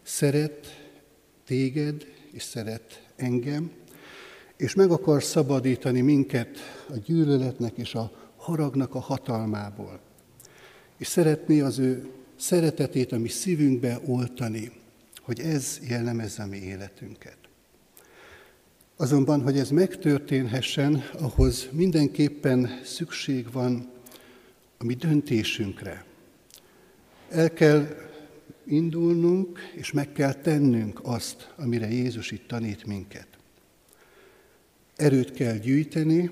[0.02, 0.88] Szeret
[1.44, 3.70] téged, és szeret engem,
[4.56, 10.00] és meg akar szabadítani minket a gyűlöletnek és a haragnak a hatalmából
[10.96, 14.72] és szeretné az ő szeretetét a mi szívünkbe oltani,
[15.20, 17.36] hogy ez jellemezze a mi életünket.
[18.96, 23.88] Azonban, hogy ez megtörténhessen, ahhoz mindenképpen szükség van
[24.78, 26.04] a mi döntésünkre.
[27.28, 27.86] El kell
[28.64, 33.26] indulnunk, és meg kell tennünk azt, amire Jézus itt tanít minket.
[34.96, 36.30] Erőt kell gyűjteni,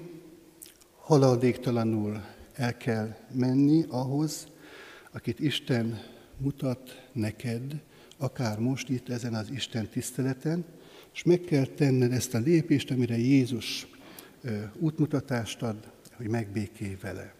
[0.96, 2.24] haladéktalanul
[2.55, 4.46] el kell menni ahhoz,
[5.14, 6.03] akit Isten
[6.37, 7.83] mutat neked,
[8.16, 10.64] akár most itt ezen az Isten tiszteleten,
[11.12, 13.87] és meg kell tenned ezt a lépést, amire Jézus
[14.79, 17.35] útmutatást ad, hogy megbékélj vele.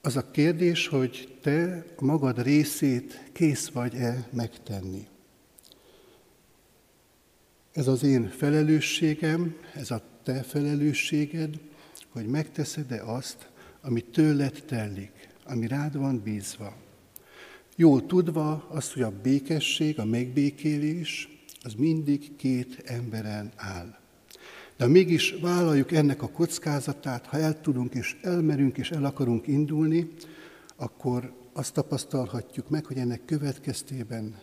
[0.00, 5.06] Az a kérdés, hogy te magad részét kész vagy-e megtenni.
[7.72, 11.60] Ez az én felelősségem, ez a te felelősséged,
[12.08, 16.76] hogy megteszed-e azt, ami tőled tellik, ami rád van bízva.
[17.76, 21.28] Jól tudva azt, hogy a békesség, a megbékélés,
[21.62, 23.98] az mindig két emberen áll.
[24.76, 30.10] De mégis vállaljuk ennek a kockázatát, ha el tudunk és elmerünk és el akarunk indulni,
[30.76, 34.38] akkor azt tapasztalhatjuk meg, hogy ennek következtében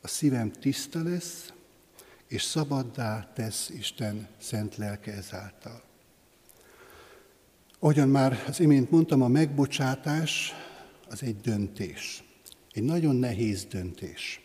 [0.00, 1.52] a szívem tiszta lesz,
[2.28, 5.82] és szabaddá tesz Isten szent lelke ezáltal.
[7.84, 10.52] Ahogyan már az imént mondtam, a megbocsátás
[11.10, 12.24] az egy döntés.
[12.72, 14.40] Egy nagyon nehéz döntés.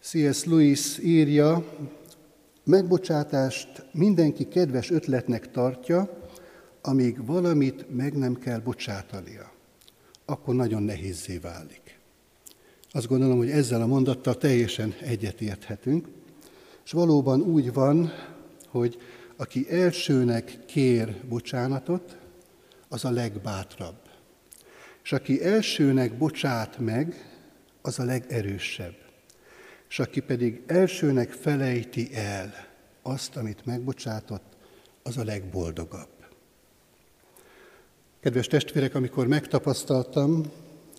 [0.00, 0.44] C.S.
[0.44, 1.64] Lewis írja,
[2.64, 6.28] megbocsátást mindenki kedves ötletnek tartja,
[6.82, 9.52] amíg valamit meg nem kell bocsátania.
[10.24, 11.98] Akkor nagyon nehézé válik.
[12.90, 16.08] Azt gondolom, hogy ezzel a mondattal teljesen egyetérthetünk,
[16.84, 18.12] és valóban úgy van,
[18.68, 18.98] hogy
[19.40, 22.16] aki elsőnek kér bocsánatot,
[22.88, 23.98] az a legbátrabb.
[25.02, 27.30] És aki elsőnek bocsát meg,
[27.82, 28.94] az a legerősebb.
[29.88, 32.52] És aki pedig elsőnek felejti el
[33.02, 34.56] azt, amit megbocsátott,
[35.02, 36.26] az a legboldogabb.
[38.20, 40.52] Kedves testvérek, amikor megtapasztaltam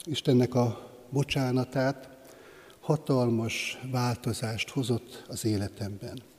[0.04, 2.10] Istennek a bocsánatát,
[2.80, 6.30] hatalmas változást hozott az életemben.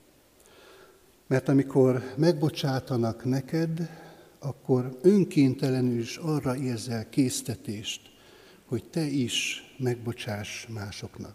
[1.33, 3.91] Mert amikor megbocsátanak neked,
[4.39, 8.01] akkor önkéntelenül is arra érzel késztetést,
[8.67, 11.35] hogy te is megbocsáss másoknak.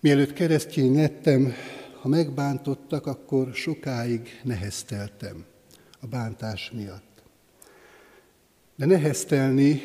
[0.00, 1.52] Mielőtt keresztény lettem,
[2.00, 5.44] ha megbántottak, akkor sokáig nehezteltem
[6.00, 7.22] a bántás miatt.
[8.76, 9.80] De neheztelni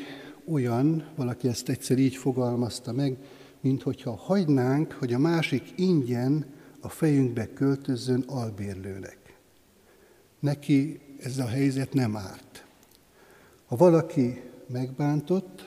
[0.51, 3.17] olyan, valaki ezt egyszer így fogalmazta meg,
[3.61, 9.17] mint hogyha hagynánk, hogy a másik ingyen a fejünkbe költözzön albérlőnek.
[10.39, 12.65] Neki ez a helyzet nem árt.
[13.65, 15.63] Ha valaki megbántott,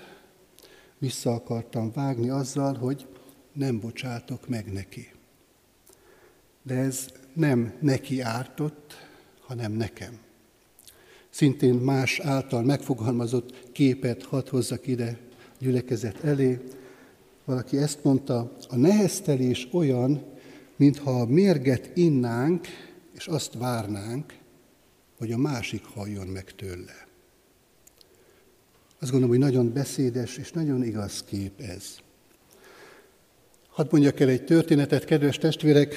[0.99, 3.07] vissza akartam vágni azzal, hogy
[3.53, 5.11] nem bocsátok meg neki.
[6.63, 9.09] De ez nem neki ártott,
[9.41, 10.19] hanem nekem.
[11.31, 15.19] Szintén más által megfogalmazott képet hadd hozzak ide
[15.59, 16.61] gyülekezet elé.
[17.45, 20.32] Valaki ezt mondta, a neheztelés olyan,
[20.83, 22.67] mintha a mérget innánk,
[23.15, 24.35] és azt várnánk,
[25.19, 27.07] hogy a másik halljon meg tőle.
[28.99, 31.97] Azt gondolom, hogy nagyon beszédes és nagyon igaz kép ez.
[33.69, 35.95] Hadd mondjak el egy történetet, kedves testvérek.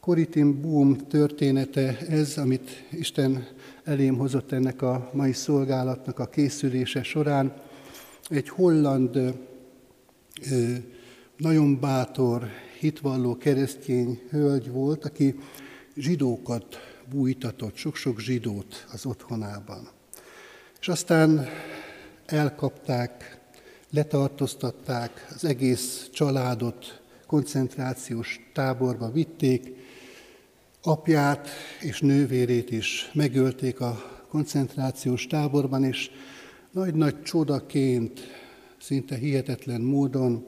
[0.00, 3.46] Koritin Boom története ez, amit Isten
[3.84, 7.54] elém hozott ennek a mai szolgálatnak a készülése során.
[8.28, 9.34] Egy holland,
[11.36, 12.48] nagyon bátor,
[12.78, 15.34] hitvalló keresztény hölgy volt, aki
[15.96, 16.76] zsidókat
[17.10, 19.88] bújtatott, sok-sok zsidót az otthonában.
[20.80, 21.46] És aztán
[22.26, 23.40] elkapták,
[23.90, 29.72] letartóztatták, az egész családot koncentrációs táborba vitték,
[30.82, 31.48] apját
[31.80, 36.10] és nővérét is megölték a koncentrációs táborban, és
[36.70, 38.20] nagy-nagy csodaként,
[38.80, 40.46] szinte hihetetlen módon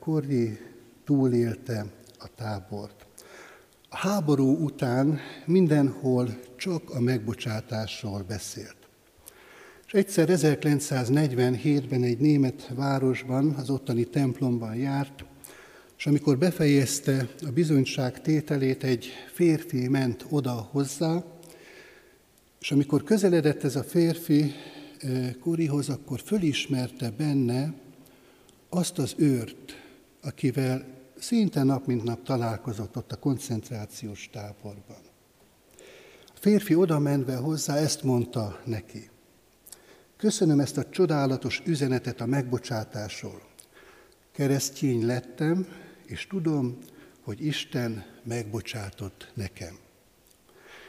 [0.00, 0.58] Korri
[1.04, 1.86] túlélte
[2.18, 3.06] a tábort.
[3.88, 8.76] A háború után mindenhol csak a megbocsátásról beszélt.
[9.86, 15.24] És egyszer 1947-ben egy német városban, az ottani templomban járt,
[15.98, 21.24] és amikor befejezte a bizonyság tételét, egy férfi ment oda hozzá,
[22.60, 24.52] és amikor közeledett ez a férfi
[25.40, 27.74] Korihoz, akkor fölismerte benne
[28.68, 29.83] azt az őrt,
[30.24, 30.86] akivel
[31.18, 35.02] szinte nap mint nap találkozott ott a koncentrációs táborban.
[36.26, 39.10] A férfi oda menve hozzá ezt mondta neki.
[40.16, 43.42] Köszönöm ezt a csodálatos üzenetet a megbocsátásról.
[44.32, 45.66] Keresztény lettem,
[46.06, 46.78] és tudom,
[47.22, 49.78] hogy Isten megbocsátott nekem.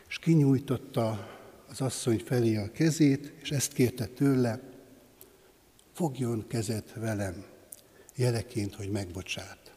[0.07, 1.27] És kinyújtotta
[1.69, 4.59] az asszony felé a kezét, és ezt kérte tőle,
[5.93, 7.45] fogjon kezet velem,
[8.15, 9.73] jeleként, hogy megbocsát.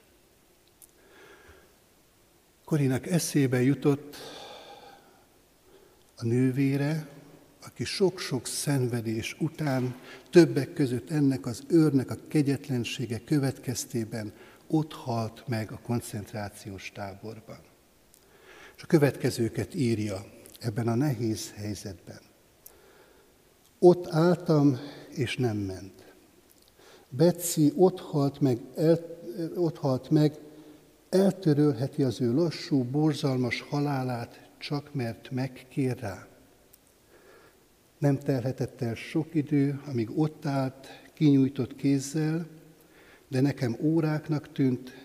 [2.64, 4.16] Korinak eszébe jutott
[6.16, 7.09] a nővére,
[7.66, 9.97] aki sok-sok szenvedés után,
[10.30, 14.32] többek között ennek az őrnek a kegyetlensége következtében
[14.66, 17.59] ott halt meg a koncentrációs táborban.
[18.76, 20.26] És a következőket írja
[20.61, 22.20] ebben a nehéz helyzetben.
[23.78, 24.78] Ott álltam,
[25.09, 25.97] és nem ment.
[27.09, 29.18] Betsy ott halt meg, el,
[29.56, 30.38] ott halt meg,
[31.09, 36.26] eltörölheti az ő lassú, borzalmas halálát, csak mert megkér rá.
[37.98, 42.46] Nem telhetett el sok idő, amíg ott állt, kinyújtott kézzel,
[43.28, 44.96] de nekem óráknak tűnt,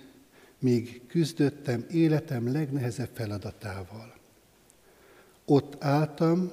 [0.59, 4.13] míg küzdöttem életem legnehezebb feladatával.
[5.45, 6.51] Ott álltam,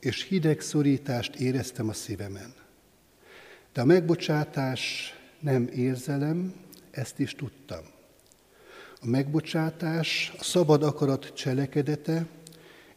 [0.00, 2.54] és hideg szorítást éreztem a szívemen.
[3.72, 6.54] De a megbocsátás nem érzelem,
[6.90, 7.84] ezt is tudtam.
[9.00, 12.26] A megbocsátás a szabad akarat cselekedete,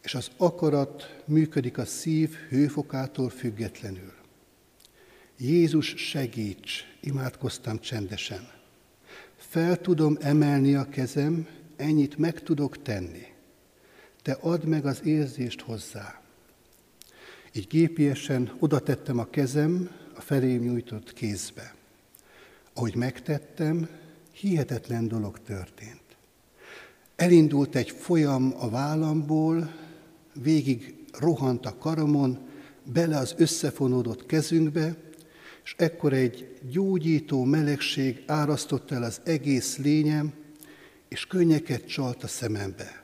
[0.02, 4.14] és az akarat működik a szív hőfokától függetlenül.
[5.38, 8.50] Jézus segíts, imádkoztam csendesen.
[9.38, 13.26] Fel tudom emelni a kezem, ennyit meg tudok tenni.
[14.22, 16.22] Te add meg az érzést hozzá.
[17.54, 21.76] Így gépiesen oda tettem a kezem a felém nyújtott kézbe.
[22.74, 23.90] Ahogy megtettem,
[24.32, 26.02] hihetetlen dolog történt.
[27.16, 29.74] Elindult egy folyam a vállamból,
[30.34, 32.40] végig rohant a karamon,
[32.84, 34.96] bele az összefonódott kezünkbe,
[35.64, 40.34] és ekkor egy gyógyító melegség árasztotta el az egész lényem,
[41.08, 43.04] és könnyeket csalt a szemembe.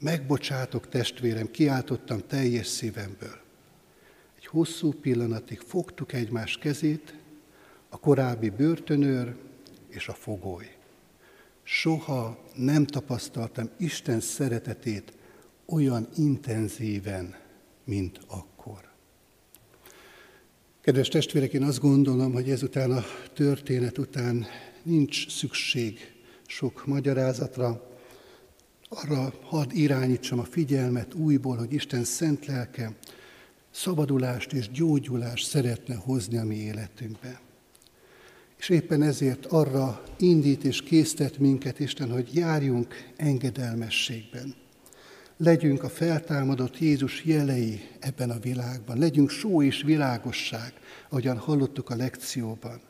[0.00, 3.43] Megbocsátok, testvérem, kiáltottam teljes szívemből.
[4.54, 7.14] Hosszú pillanatig fogtuk egymás kezét,
[7.88, 9.34] a korábbi börtönőr
[9.88, 10.76] és a fogoly.
[11.62, 15.12] Soha nem tapasztaltam Isten szeretetét
[15.66, 17.34] olyan intenzíven,
[17.84, 18.90] mint akkor.
[20.80, 24.46] Kedves testvérek, én azt gondolom, hogy ezután a történet után
[24.82, 25.98] nincs szükség
[26.46, 27.90] sok magyarázatra,
[28.88, 32.92] arra hadd irányítsam a figyelmet újból, hogy Isten szent lelke
[33.74, 37.40] szabadulást és gyógyulást szeretne hozni a mi életünkbe.
[38.56, 44.54] És éppen ezért arra indít és késztet minket Isten, hogy járjunk engedelmességben.
[45.36, 48.98] Legyünk a feltámadott Jézus jelei ebben a világban.
[48.98, 50.72] Legyünk só és világosság,
[51.08, 52.80] ahogyan hallottuk a lekcióban.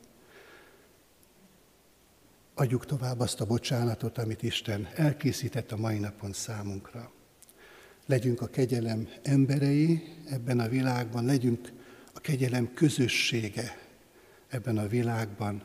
[2.55, 7.13] Adjuk tovább azt a bocsánatot, amit Isten elkészített a mai napon számunkra.
[8.07, 11.72] Legyünk a kegyelem emberei ebben a világban, legyünk
[12.14, 13.78] a kegyelem közössége
[14.48, 15.62] ebben a világban,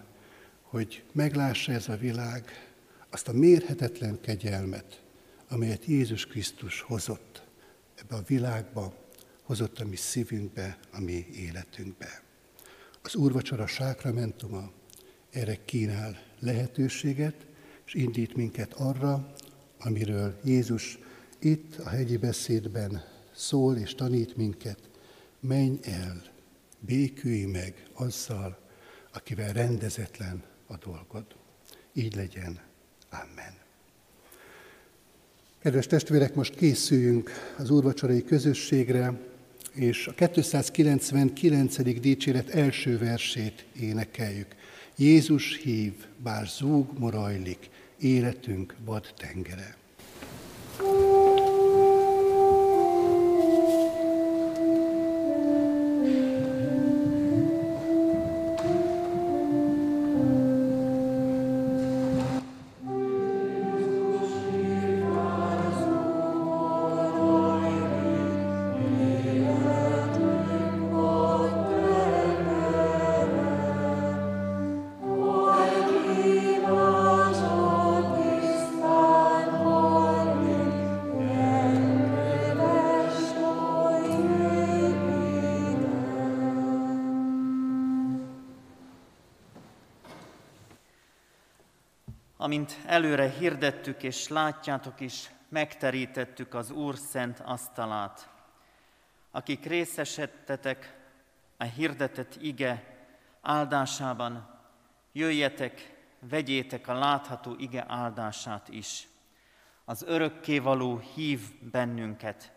[0.61, 2.69] hogy meglássa ez a világ
[3.09, 5.01] azt a mérhetetlen kegyelmet,
[5.47, 7.43] amelyet Jézus Krisztus hozott
[7.95, 8.93] ebbe a világba,
[9.43, 12.21] hozott a mi szívünkbe, a mi életünkbe.
[13.01, 14.71] Az úrvacsora sákramentuma
[15.31, 17.45] erre kínál lehetőséget,
[17.85, 19.33] és indít minket arra,
[19.79, 20.99] amiről Jézus
[21.39, 23.03] itt a hegyi beszédben
[23.35, 24.79] szól és tanít minket,
[25.39, 26.23] menj el,
[26.79, 28.57] békülj meg azzal,
[29.13, 31.25] akivel rendezetlen a dolgod.
[31.93, 32.59] Így legyen.
[33.09, 33.53] Amen.
[35.61, 39.19] Kedves testvérek, most készüljünk az úrvacsorai közösségre,
[39.73, 41.99] és a 299.
[41.99, 44.55] dicséret első versét énekeljük.
[44.95, 49.77] Jézus hív, bár zúg morajlik, életünk vad tengere.
[92.49, 98.29] Amint előre hirdettük és látjátok is, megterítettük az Úr szent asztalát.
[99.31, 100.97] Akik részesedtetek
[101.57, 102.97] a hirdetett ige
[103.41, 104.59] áldásában,
[105.11, 109.07] jöjjetek, vegyétek a látható ige áldását is.
[109.85, 111.39] Az örökkévaló hív
[111.71, 112.51] bennünket.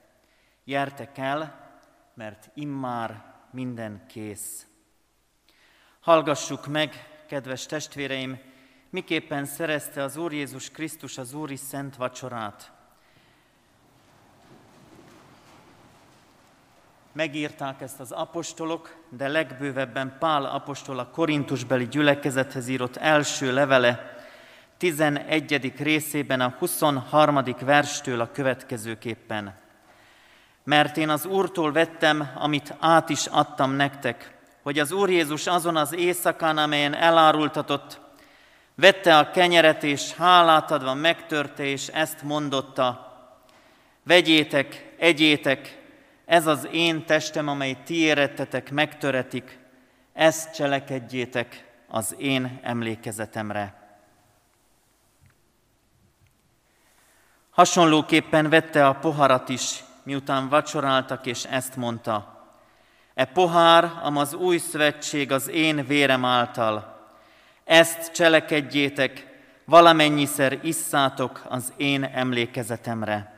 [0.64, 1.70] Jertek el,
[2.14, 4.66] mert immár minden kész.
[6.00, 8.51] Hallgassuk meg, kedves testvéreim,
[8.92, 12.72] miképpen szerezte az Úr Jézus Krisztus az Úri Szent Vacsorát.
[17.12, 24.16] megírták ezt az apostolok, de legbővebben Pál apostol a Korintusbeli gyülekezethez írott első levele
[24.76, 25.72] 11.
[25.78, 27.42] részében a 23.
[27.60, 29.54] verstől a következőképpen.
[30.64, 35.76] Mert én az Úrtól vettem, amit át is adtam nektek, hogy az Úr Jézus azon
[35.76, 38.00] az éjszakán, amelyen elárultatott,
[38.74, 43.12] vette a kenyeret, és hálát adva megtörte, és ezt mondotta,
[44.02, 45.80] vegyétek, egyétek,
[46.24, 49.58] ez az én testem, amely ti érettetek, megtöretik,
[50.12, 53.80] ezt cselekedjétek az én emlékezetemre.
[57.50, 62.46] Hasonlóképpen vette a poharat is, miután vacsoráltak, és ezt mondta.
[63.14, 66.91] E pohár, am az új szövetség az én vérem által.
[67.64, 69.26] Ezt cselekedjétek,
[69.64, 73.32] valamennyiszer isszátok az én emlékezetemre.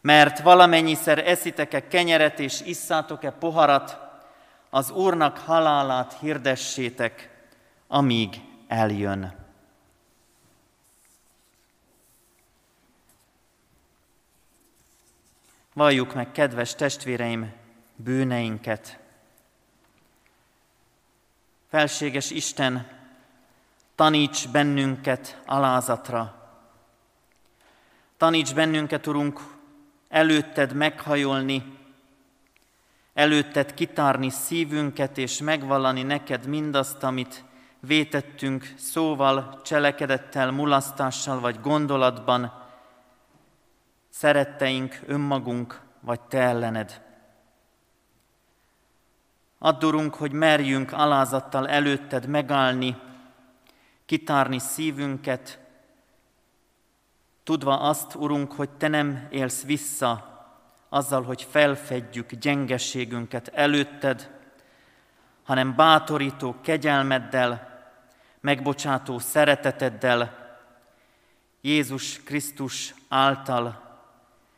[0.00, 3.98] Mert valamennyiszer eszitek-e kenyeret és isszátok-e poharat,
[4.70, 7.30] az Úrnak halálát hirdessétek,
[7.86, 9.34] amíg eljön.
[15.72, 17.52] Valljuk meg, kedves testvéreim,
[17.96, 18.98] bűneinket.
[21.70, 23.01] Felséges Isten,
[23.94, 26.34] taníts bennünket alázatra.
[28.16, 29.40] Taníts bennünket, Urunk,
[30.08, 31.78] előtted meghajolni,
[33.14, 37.44] előtted kitárni szívünket és megvallani neked mindazt, amit
[37.80, 42.52] vétettünk szóval, cselekedettel, mulasztással vagy gondolatban,
[44.08, 47.00] szeretteink, önmagunk vagy te ellened.
[49.58, 52.96] Addurunk, hogy merjünk alázattal előtted megállni,
[54.12, 55.58] kitárni szívünket,
[57.42, 60.40] tudva azt, Urunk, hogy Te nem élsz vissza
[60.88, 64.30] azzal, hogy felfedjük gyengességünket előtted,
[65.42, 67.82] hanem bátorító kegyelmeddel,
[68.40, 70.56] megbocsátó szereteteddel,
[71.60, 73.98] Jézus Krisztus által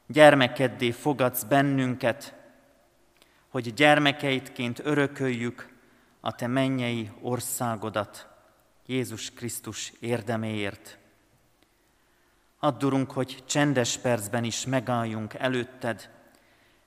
[0.06, 2.34] gyermekeddé fogadsz bennünket,
[3.48, 5.68] hogy gyermekeidként örököljük
[6.20, 8.33] a Te mennyei országodat
[8.86, 10.98] Jézus Krisztus érdeméért.
[12.58, 16.10] Addurunk, hogy csendes percben is megálljunk előtted,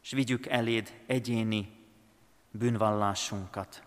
[0.04, 1.86] és vigyük eléd egyéni
[2.52, 3.84] bűnvallásunkat.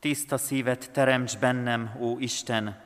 [0.00, 2.82] Tiszta szívet teremts bennem, ó Isten,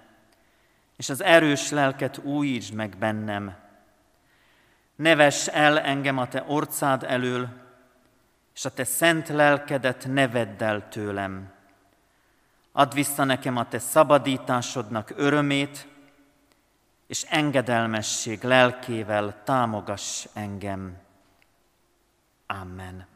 [0.97, 3.62] és az erős lelket újítsd meg bennem.
[5.03, 7.49] Neves el engem a te orcád elől,
[8.55, 11.53] és a te szent lelkedet ne el tőlem.
[12.73, 15.87] Add vissza nekem a te szabadításodnak örömét,
[17.07, 20.97] és engedelmesség lelkével támogass engem.
[22.47, 23.07] Amen.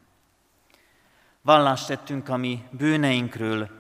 [1.43, 3.70] Vallást tettünk a mi bűneinkről,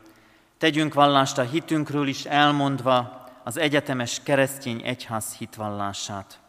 [0.58, 6.44] tegyünk vallást a hitünkről is elmondva az egyetemes keresztény egyház hitvallását.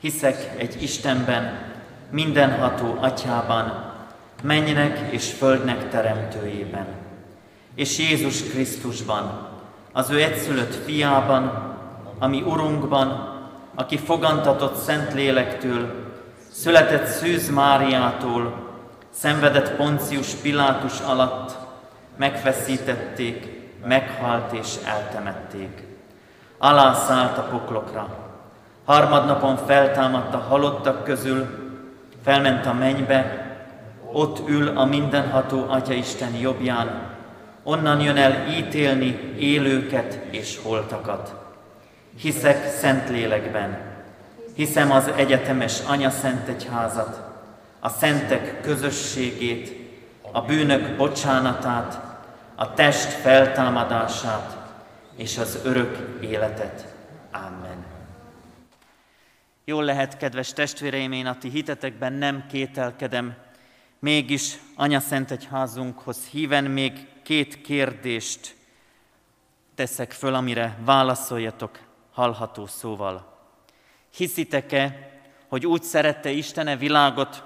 [0.00, 1.58] Hiszek egy Istenben,
[2.10, 3.92] mindenható atyában,
[4.42, 6.86] mennynek és földnek teremtőjében,
[7.74, 9.48] és Jézus Krisztusban,
[9.92, 11.74] az ő egyszülött fiában,
[12.18, 13.38] ami Urunkban,
[13.74, 15.94] aki fogantatott Szent Lélektől,
[16.52, 18.68] született Szűz Máriától,
[19.10, 21.56] szenvedett Poncius Pilátus alatt,
[22.16, 23.48] megfeszítették,
[23.84, 25.82] meghalt és eltemették.
[26.58, 28.29] Alászállt a poklokra.
[28.90, 31.46] Harmadnapon feltámadt a halottak közül,
[32.24, 33.46] felment a mennybe,
[34.12, 37.00] ott ül a mindenható Atya Isten jobbján,
[37.62, 41.34] onnan jön el ítélni élőket és holtakat.
[42.20, 43.78] Hiszek szent lélekben,
[44.54, 47.20] hiszem az egyetemes Anya Szent Egyházat,
[47.80, 49.90] a szentek közösségét,
[50.32, 52.00] a bűnök bocsánatát,
[52.54, 54.56] a test feltámadását
[55.16, 56.86] és az örök életet.
[57.32, 57.69] Amen.
[59.64, 63.34] Jól lehet, kedves testvéreim, én a ti hitetekben nem kételkedem,
[63.98, 68.56] Mégis Anya Szent Egyházunkhoz híven még két kérdést
[69.74, 71.78] teszek föl, amire válaszoljatok
[72.12, 73.38] hallható szóval.
[74.14, 75.10] Hiszitek-e,
[75.48, 77.44] hogy úgy szerette Istene világot,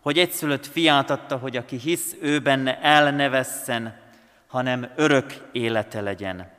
[0.00, 4.00] hogy egyszülött fiát adta, hogy aki hisz ő benne el ne vesszen,
[4.46, 6.50] hanem örök élete legyen.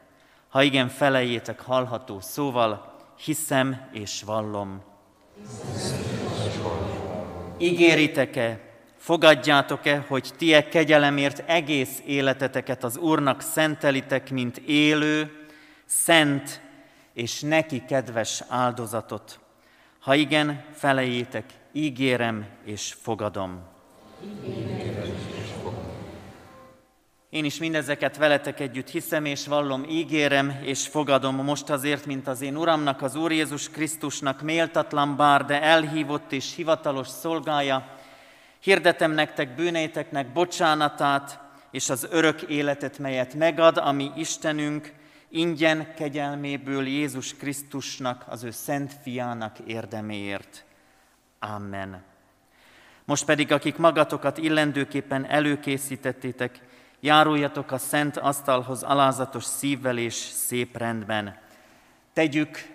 [0.49, 4.82] Ha igen, felejétek hallható szóval, hiszem és vallom.
[7.57, 8.66] Ígéritek-e,
[9.05, 15.45] Fogadjátok-e, hogy ti e kegyelemért egész életeteket az Úrnak szentelitek, mint élő,
[15.86, 16.61] szent
[17.13, 19.39] és neki kedves áldozatot.
[19.99, 23.63] Ha igen, felejétek, ígérem és fogadom.
[27.36, 32.41] Én is mindezeket veletek együtt hiszem és vallom, ígérem és fogadom most azért, mint az
[32.41, 37.97] én Uramnak, az Úr Jézus Krisztusnak méltatlan bár, de elhívott és hivatalos szolgája,
[38.59, 41.39] hirdetem nektek bűneiteknek bocsánatát,
[41.71, 44.93] és az örök életet, melyet megad, ami Istenünk,
[45.29, 50.65] ingyen kegyelméből Jézus Krisztusnak, az ő szent fiának érdeméért.
[51.39, 52.03] Amen.
[53.05, 56.59] Most pedig, akik magatokat illendőképpen előkészítettétek,
[57.05, 61.37] járuljatok a szent asztalhoz alázatos szívvel és szép rendben.
[62.13, 62.73] Tegyük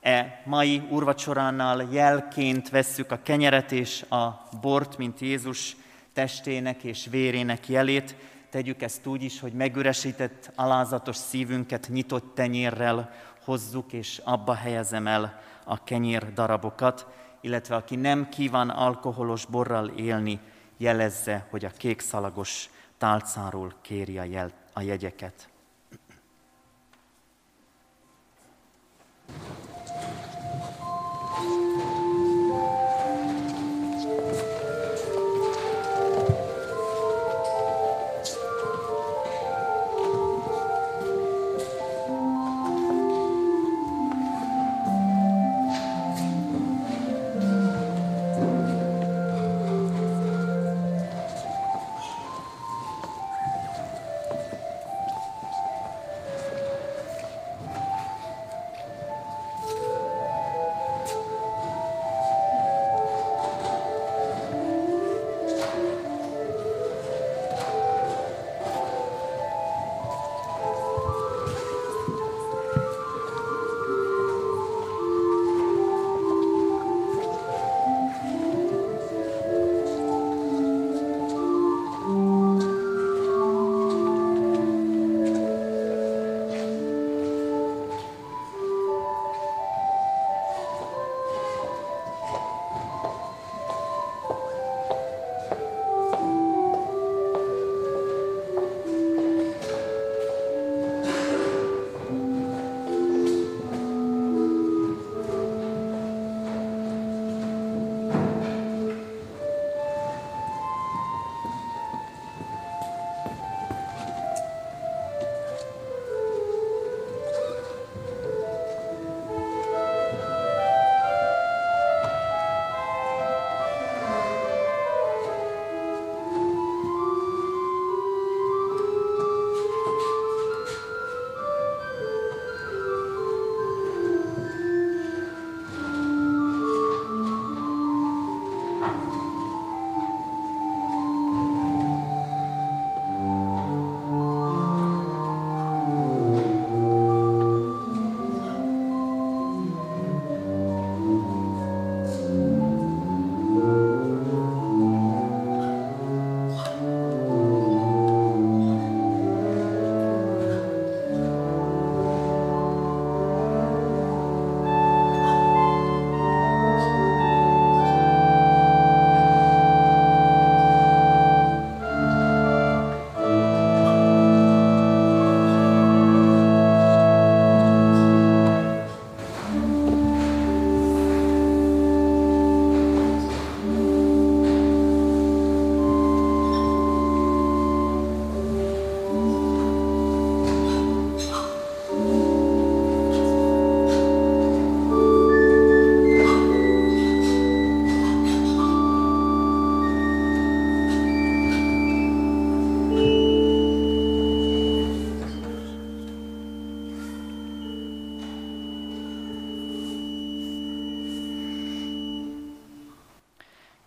[0.00, 5.76] e mai urvacsoránál jelként vesszük a kenyeret és a bort, mint Jézus
[6.12, 8.14] testének és vérének jelét,
[8.50, 13.10] tegyük ezt úgy is, hogy megüresített, alázatos szívünket nyitott tenyérrel
[13.44, 17.06] hozzuk, és abba helyezem el a kenyér darabokat,
[17.40, 20.38] illetve aki nem kíván alkoholos borral élni,
[20.76, 25.48] jelezze, hogy a kékszalagos tálcáról kéri a, jel, a jegyeket.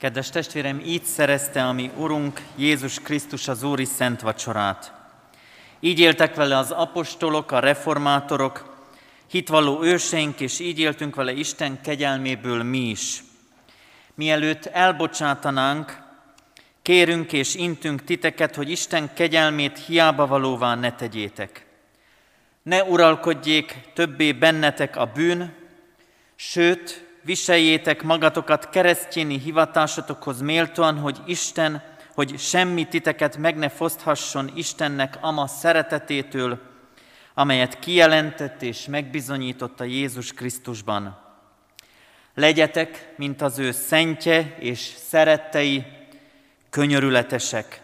[0.02, 4.94] Kedves testvérem, így szerezte a mi Urunk Jézus Krisztus az Úri Szent Vacsorát.
[5.80, 8.86] Így éltek vele az apostolok, a reformátorok,
[9.30, 13.24] hitvalló őseink, és így éltünk vele Isten kegyelméből mi is.
[14.14, 15.98] Mielőtt elbocsátanánk,
[16.82, 21.66] kérünk és intünk titeket, hogy Isten kegyelmét hiába valóvá ne tegyétek.
[22.64, 25.54] Ne uralkodjék többé bennetek a bűn,
[26.36, 35.18] sőt, viseljétek magatokat keresztjéni hivatásotokhoz méltóan, hogy Isten, hogy semmi titeket meg ne foszthasson Istennek
[35.22, 36.60] ama szeretetétől,
[37.34, 41.20] amelyet kijelentett és megbizonyított a Jézus Krisztusban.
[42.34, 45.86] Legyetek, mint az ő szentje és szerettei,
[46.70, 47.82] könyörületesek.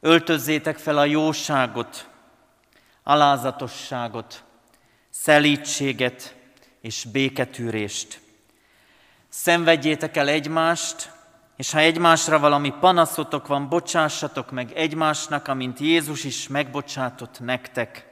[0.00, 2.08] Öltözzétek fel a jóságot,
[3.02, 4.44] alázatosságot,
[5.10, 6.36] szelítséget
[6.80, 8.20] és béketűrést.
[9.28, 11.12] Szenvedjétek el egymást,
[11.56, 18.06] és ha egymásra valami panaszotok van, bocsássatok meg egymásnak, amint Jézus is megbocsátott nektek.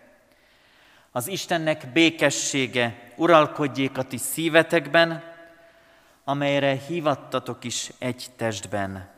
[1.13, 5.23] Az Istennek békessége uralkodjék a ti szívetekben,
[6.25, 9.09] amelyre hívattatok is egy testben.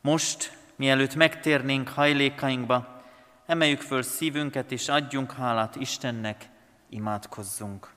[0.00, 3.02] Most, mielőtt megtérnénk hajlékainkba,
[3.46, 6.48] emeljük föl szívünket és adjunk hálát Istennek,
[6.88, 7.91] imádkozzunk.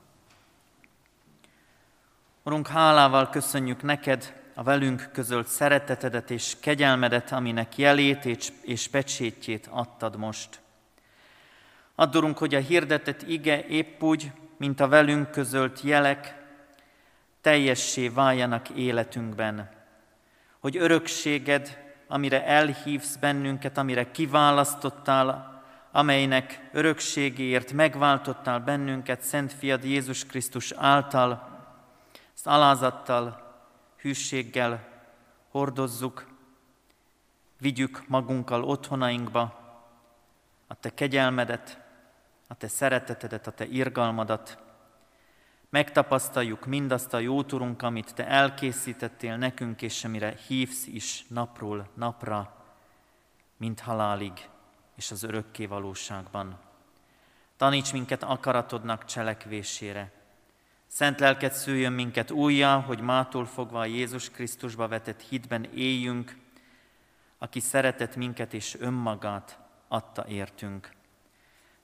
[2.46, 8.24] Urunk, hálával köszönjük neked a velünk közölt szeretetedet és kegyelmedet, aminek jelét
[8.62, 10.60] és pecsétjét adtad most.
[11.94, 16.42] Addurunk, hogy a hirdetett ige épp úgy, mint a velünk közölt jelek,
[17.40, 19.70] teljessé váljanak életünkben.
[20.60, 21.78] Hogy örökséged,
[22.08, 31.54] amire elhívsz bennünket, amire kiválasztottál, amelynek örökségéért megváltottál bennünket Szent Fiad Jézus Krisztus által,
[32.46, 33.54] ezt alázattal,
[33.96, 34.88] hűséggel
[35.50, 36.26] hordozzuk,
[37.58, 39.40] vigyük magunkkal otthonainkba
[40.66, 41.80] a Te kegyelmedet,
[42.48, 44.58] a Te szeretetedet, a Te irgalmadat,
[45.70, 52.64] megtapasztaljuk mindazt a jó turunk, amit Te elkészítettél nekünk, és amire hívsz is napról napra,
[53.56, 54.48] mint halálig
[54.94, 56.58] és az örökké valóságban.
[57.56, 60.15] Taníts minket akaratodnak cselekvésére.
[60.86, 66.36] Szent lelket szüljön minket újjá, hogy mától fogva a Jézus Krisztusba vetett hitben éljünk,
[67.38, 69.58] aki szeretett minket és önmagát
[69.88, 70.90] adta értünk.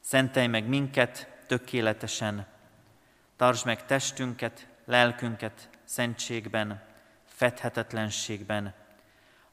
[0.00, 2.46] Szentelj meg minket tökéletesen,
[3.36, 6.82] tartsd meg testünket, lelkünket szentségben,
[7.24, 8.74] fedhetetlenségben,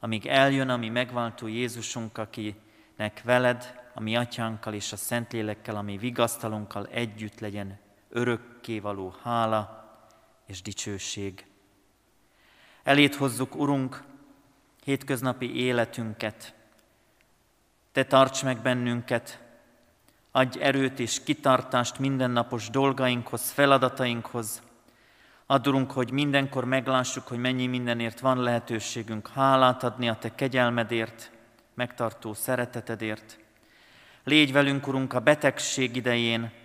[0.00, 5.82] amíg eljön a mi megváltó Jézusunk, akinek veled, a mi atyánkkal és a Szentlélekkel, a
[5.82, 7.78] mi vigasztalunkkal együtt legyen
[8.60, 9.84] örökkévaló hála
[10.46, 11.46] és dicsőség.
[12.82, 14.02] Elét hozzuk, Urunk,
[14.84, 16.54] hétköznapi életünket.
[17.92, 19.40] Te tarts meg bennünket,
[20.30, 24.62] adj erőt és kitartást mindennapos dolgainkhoz, feladatainkhoz.
[25.46, 31.30] Adurunk, hogy mindenkor meglássuk, hogy mennyi mindenért van lehetőségünk hálát adni a Te kegyelmedért,
[31.74, 33.38] megtartó szeretetedért.
[34.24, 36.59] Légy velünk, Urunk, a betegség idején,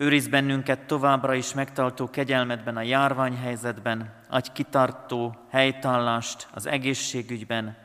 [0.00, 7.76] Őriz bennünket továbbra is megtartó kegyelmedben a járványhelyzetben, adj kitartó helytállást az egészségügyben,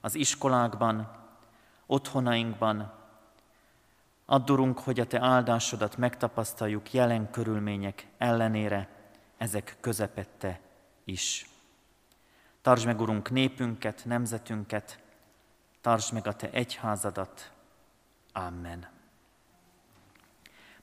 [0.00, 1.10] az iskolákban,
[1.86, 2.92] otthonainkban.
[4.26, 8.88] Addurunk, hogy a Te áldásodat megtapasztaljuk jelen körülmények ellenére,
[9.38, 10.60] ezek közepette
[11.04, 11.46] is.
[12.62, 14.98] Tartsd meg, Urunk, népünket, nemzetünket,
[15.80, 17.50] tartsd meg a Te egyházadat.
[18.32, 18.98] Amen.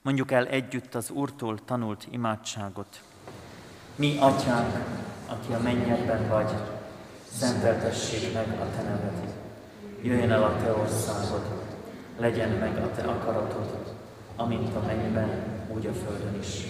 [0.07, 3.01] Mondjuk el együtt az Úrtól tanult imádságot.
[3.95, 4.75] Mi, Atyánk,
[5.25, 6.51] aki a mennyekben vagy,
[7.31, 9.33] szenteltessék meg a Te neved.
[10.01, 11.41] Jöjjön el a Te országod,
[12.19, 13.95] legyen meg a Te akaratod,
[14.35, 15.29] amint a mennyben,
[15.73, 16.63] úgy a földön is.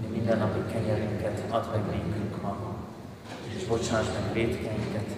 [0.00, 2.76] Mi mindennapi kenyerünket add meg nékünk ma,
[3.56, 5.16] és bocsáss meg védkeinket,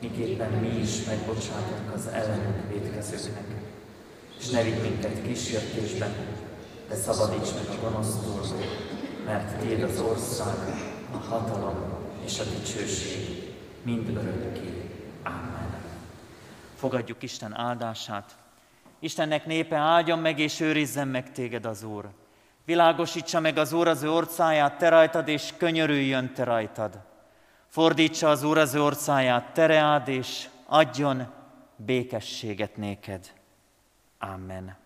[0.00, 3.46] miképpen mi is megbocsátunk az ellenünk védkezőknek.
[4.38, 6.12] És ne vigy minket kísértésben,
[6.88, 8.58] de szabadíts meg a gonosztól,
[9.24, 10.56] mert Tiéd az ország,
[11.12, 14.90] a hatalom és a dicsőség mind örökké.
[15.22, 15.74] Amen.
[16.74, 18.36] Fogadjuk Isten áldását.
[18.98, 22.08] Istennek népe áldjon meg és őrizzen meg téged az Úr.
[22.64, 26.98] Világosítsa meg az Úr az ő orcáját te rajtad, és könyörüljön te rajtad.
[27.68, 31.26] Fordítsa az Úr az ő orcáját tereád, és adjon
[31.76, 33.32] békességet néked.
[34.18, 34.82] Amen.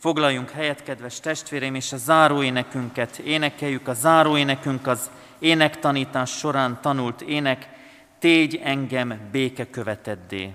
[0.00, 3.88] Foglaljunk helyet, kedves testvéreim, és a záróénekünket énekeljük.
[3.88, 7.68] A záróénekünk az énektanítás során tanult ének,
[8.18, 10.50] Tégy engem béke követeddé.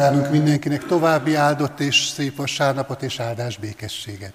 [0.00, 4.32] Kívánunk mindenkinek további áldott és szép vasárnapot és áldás békességet.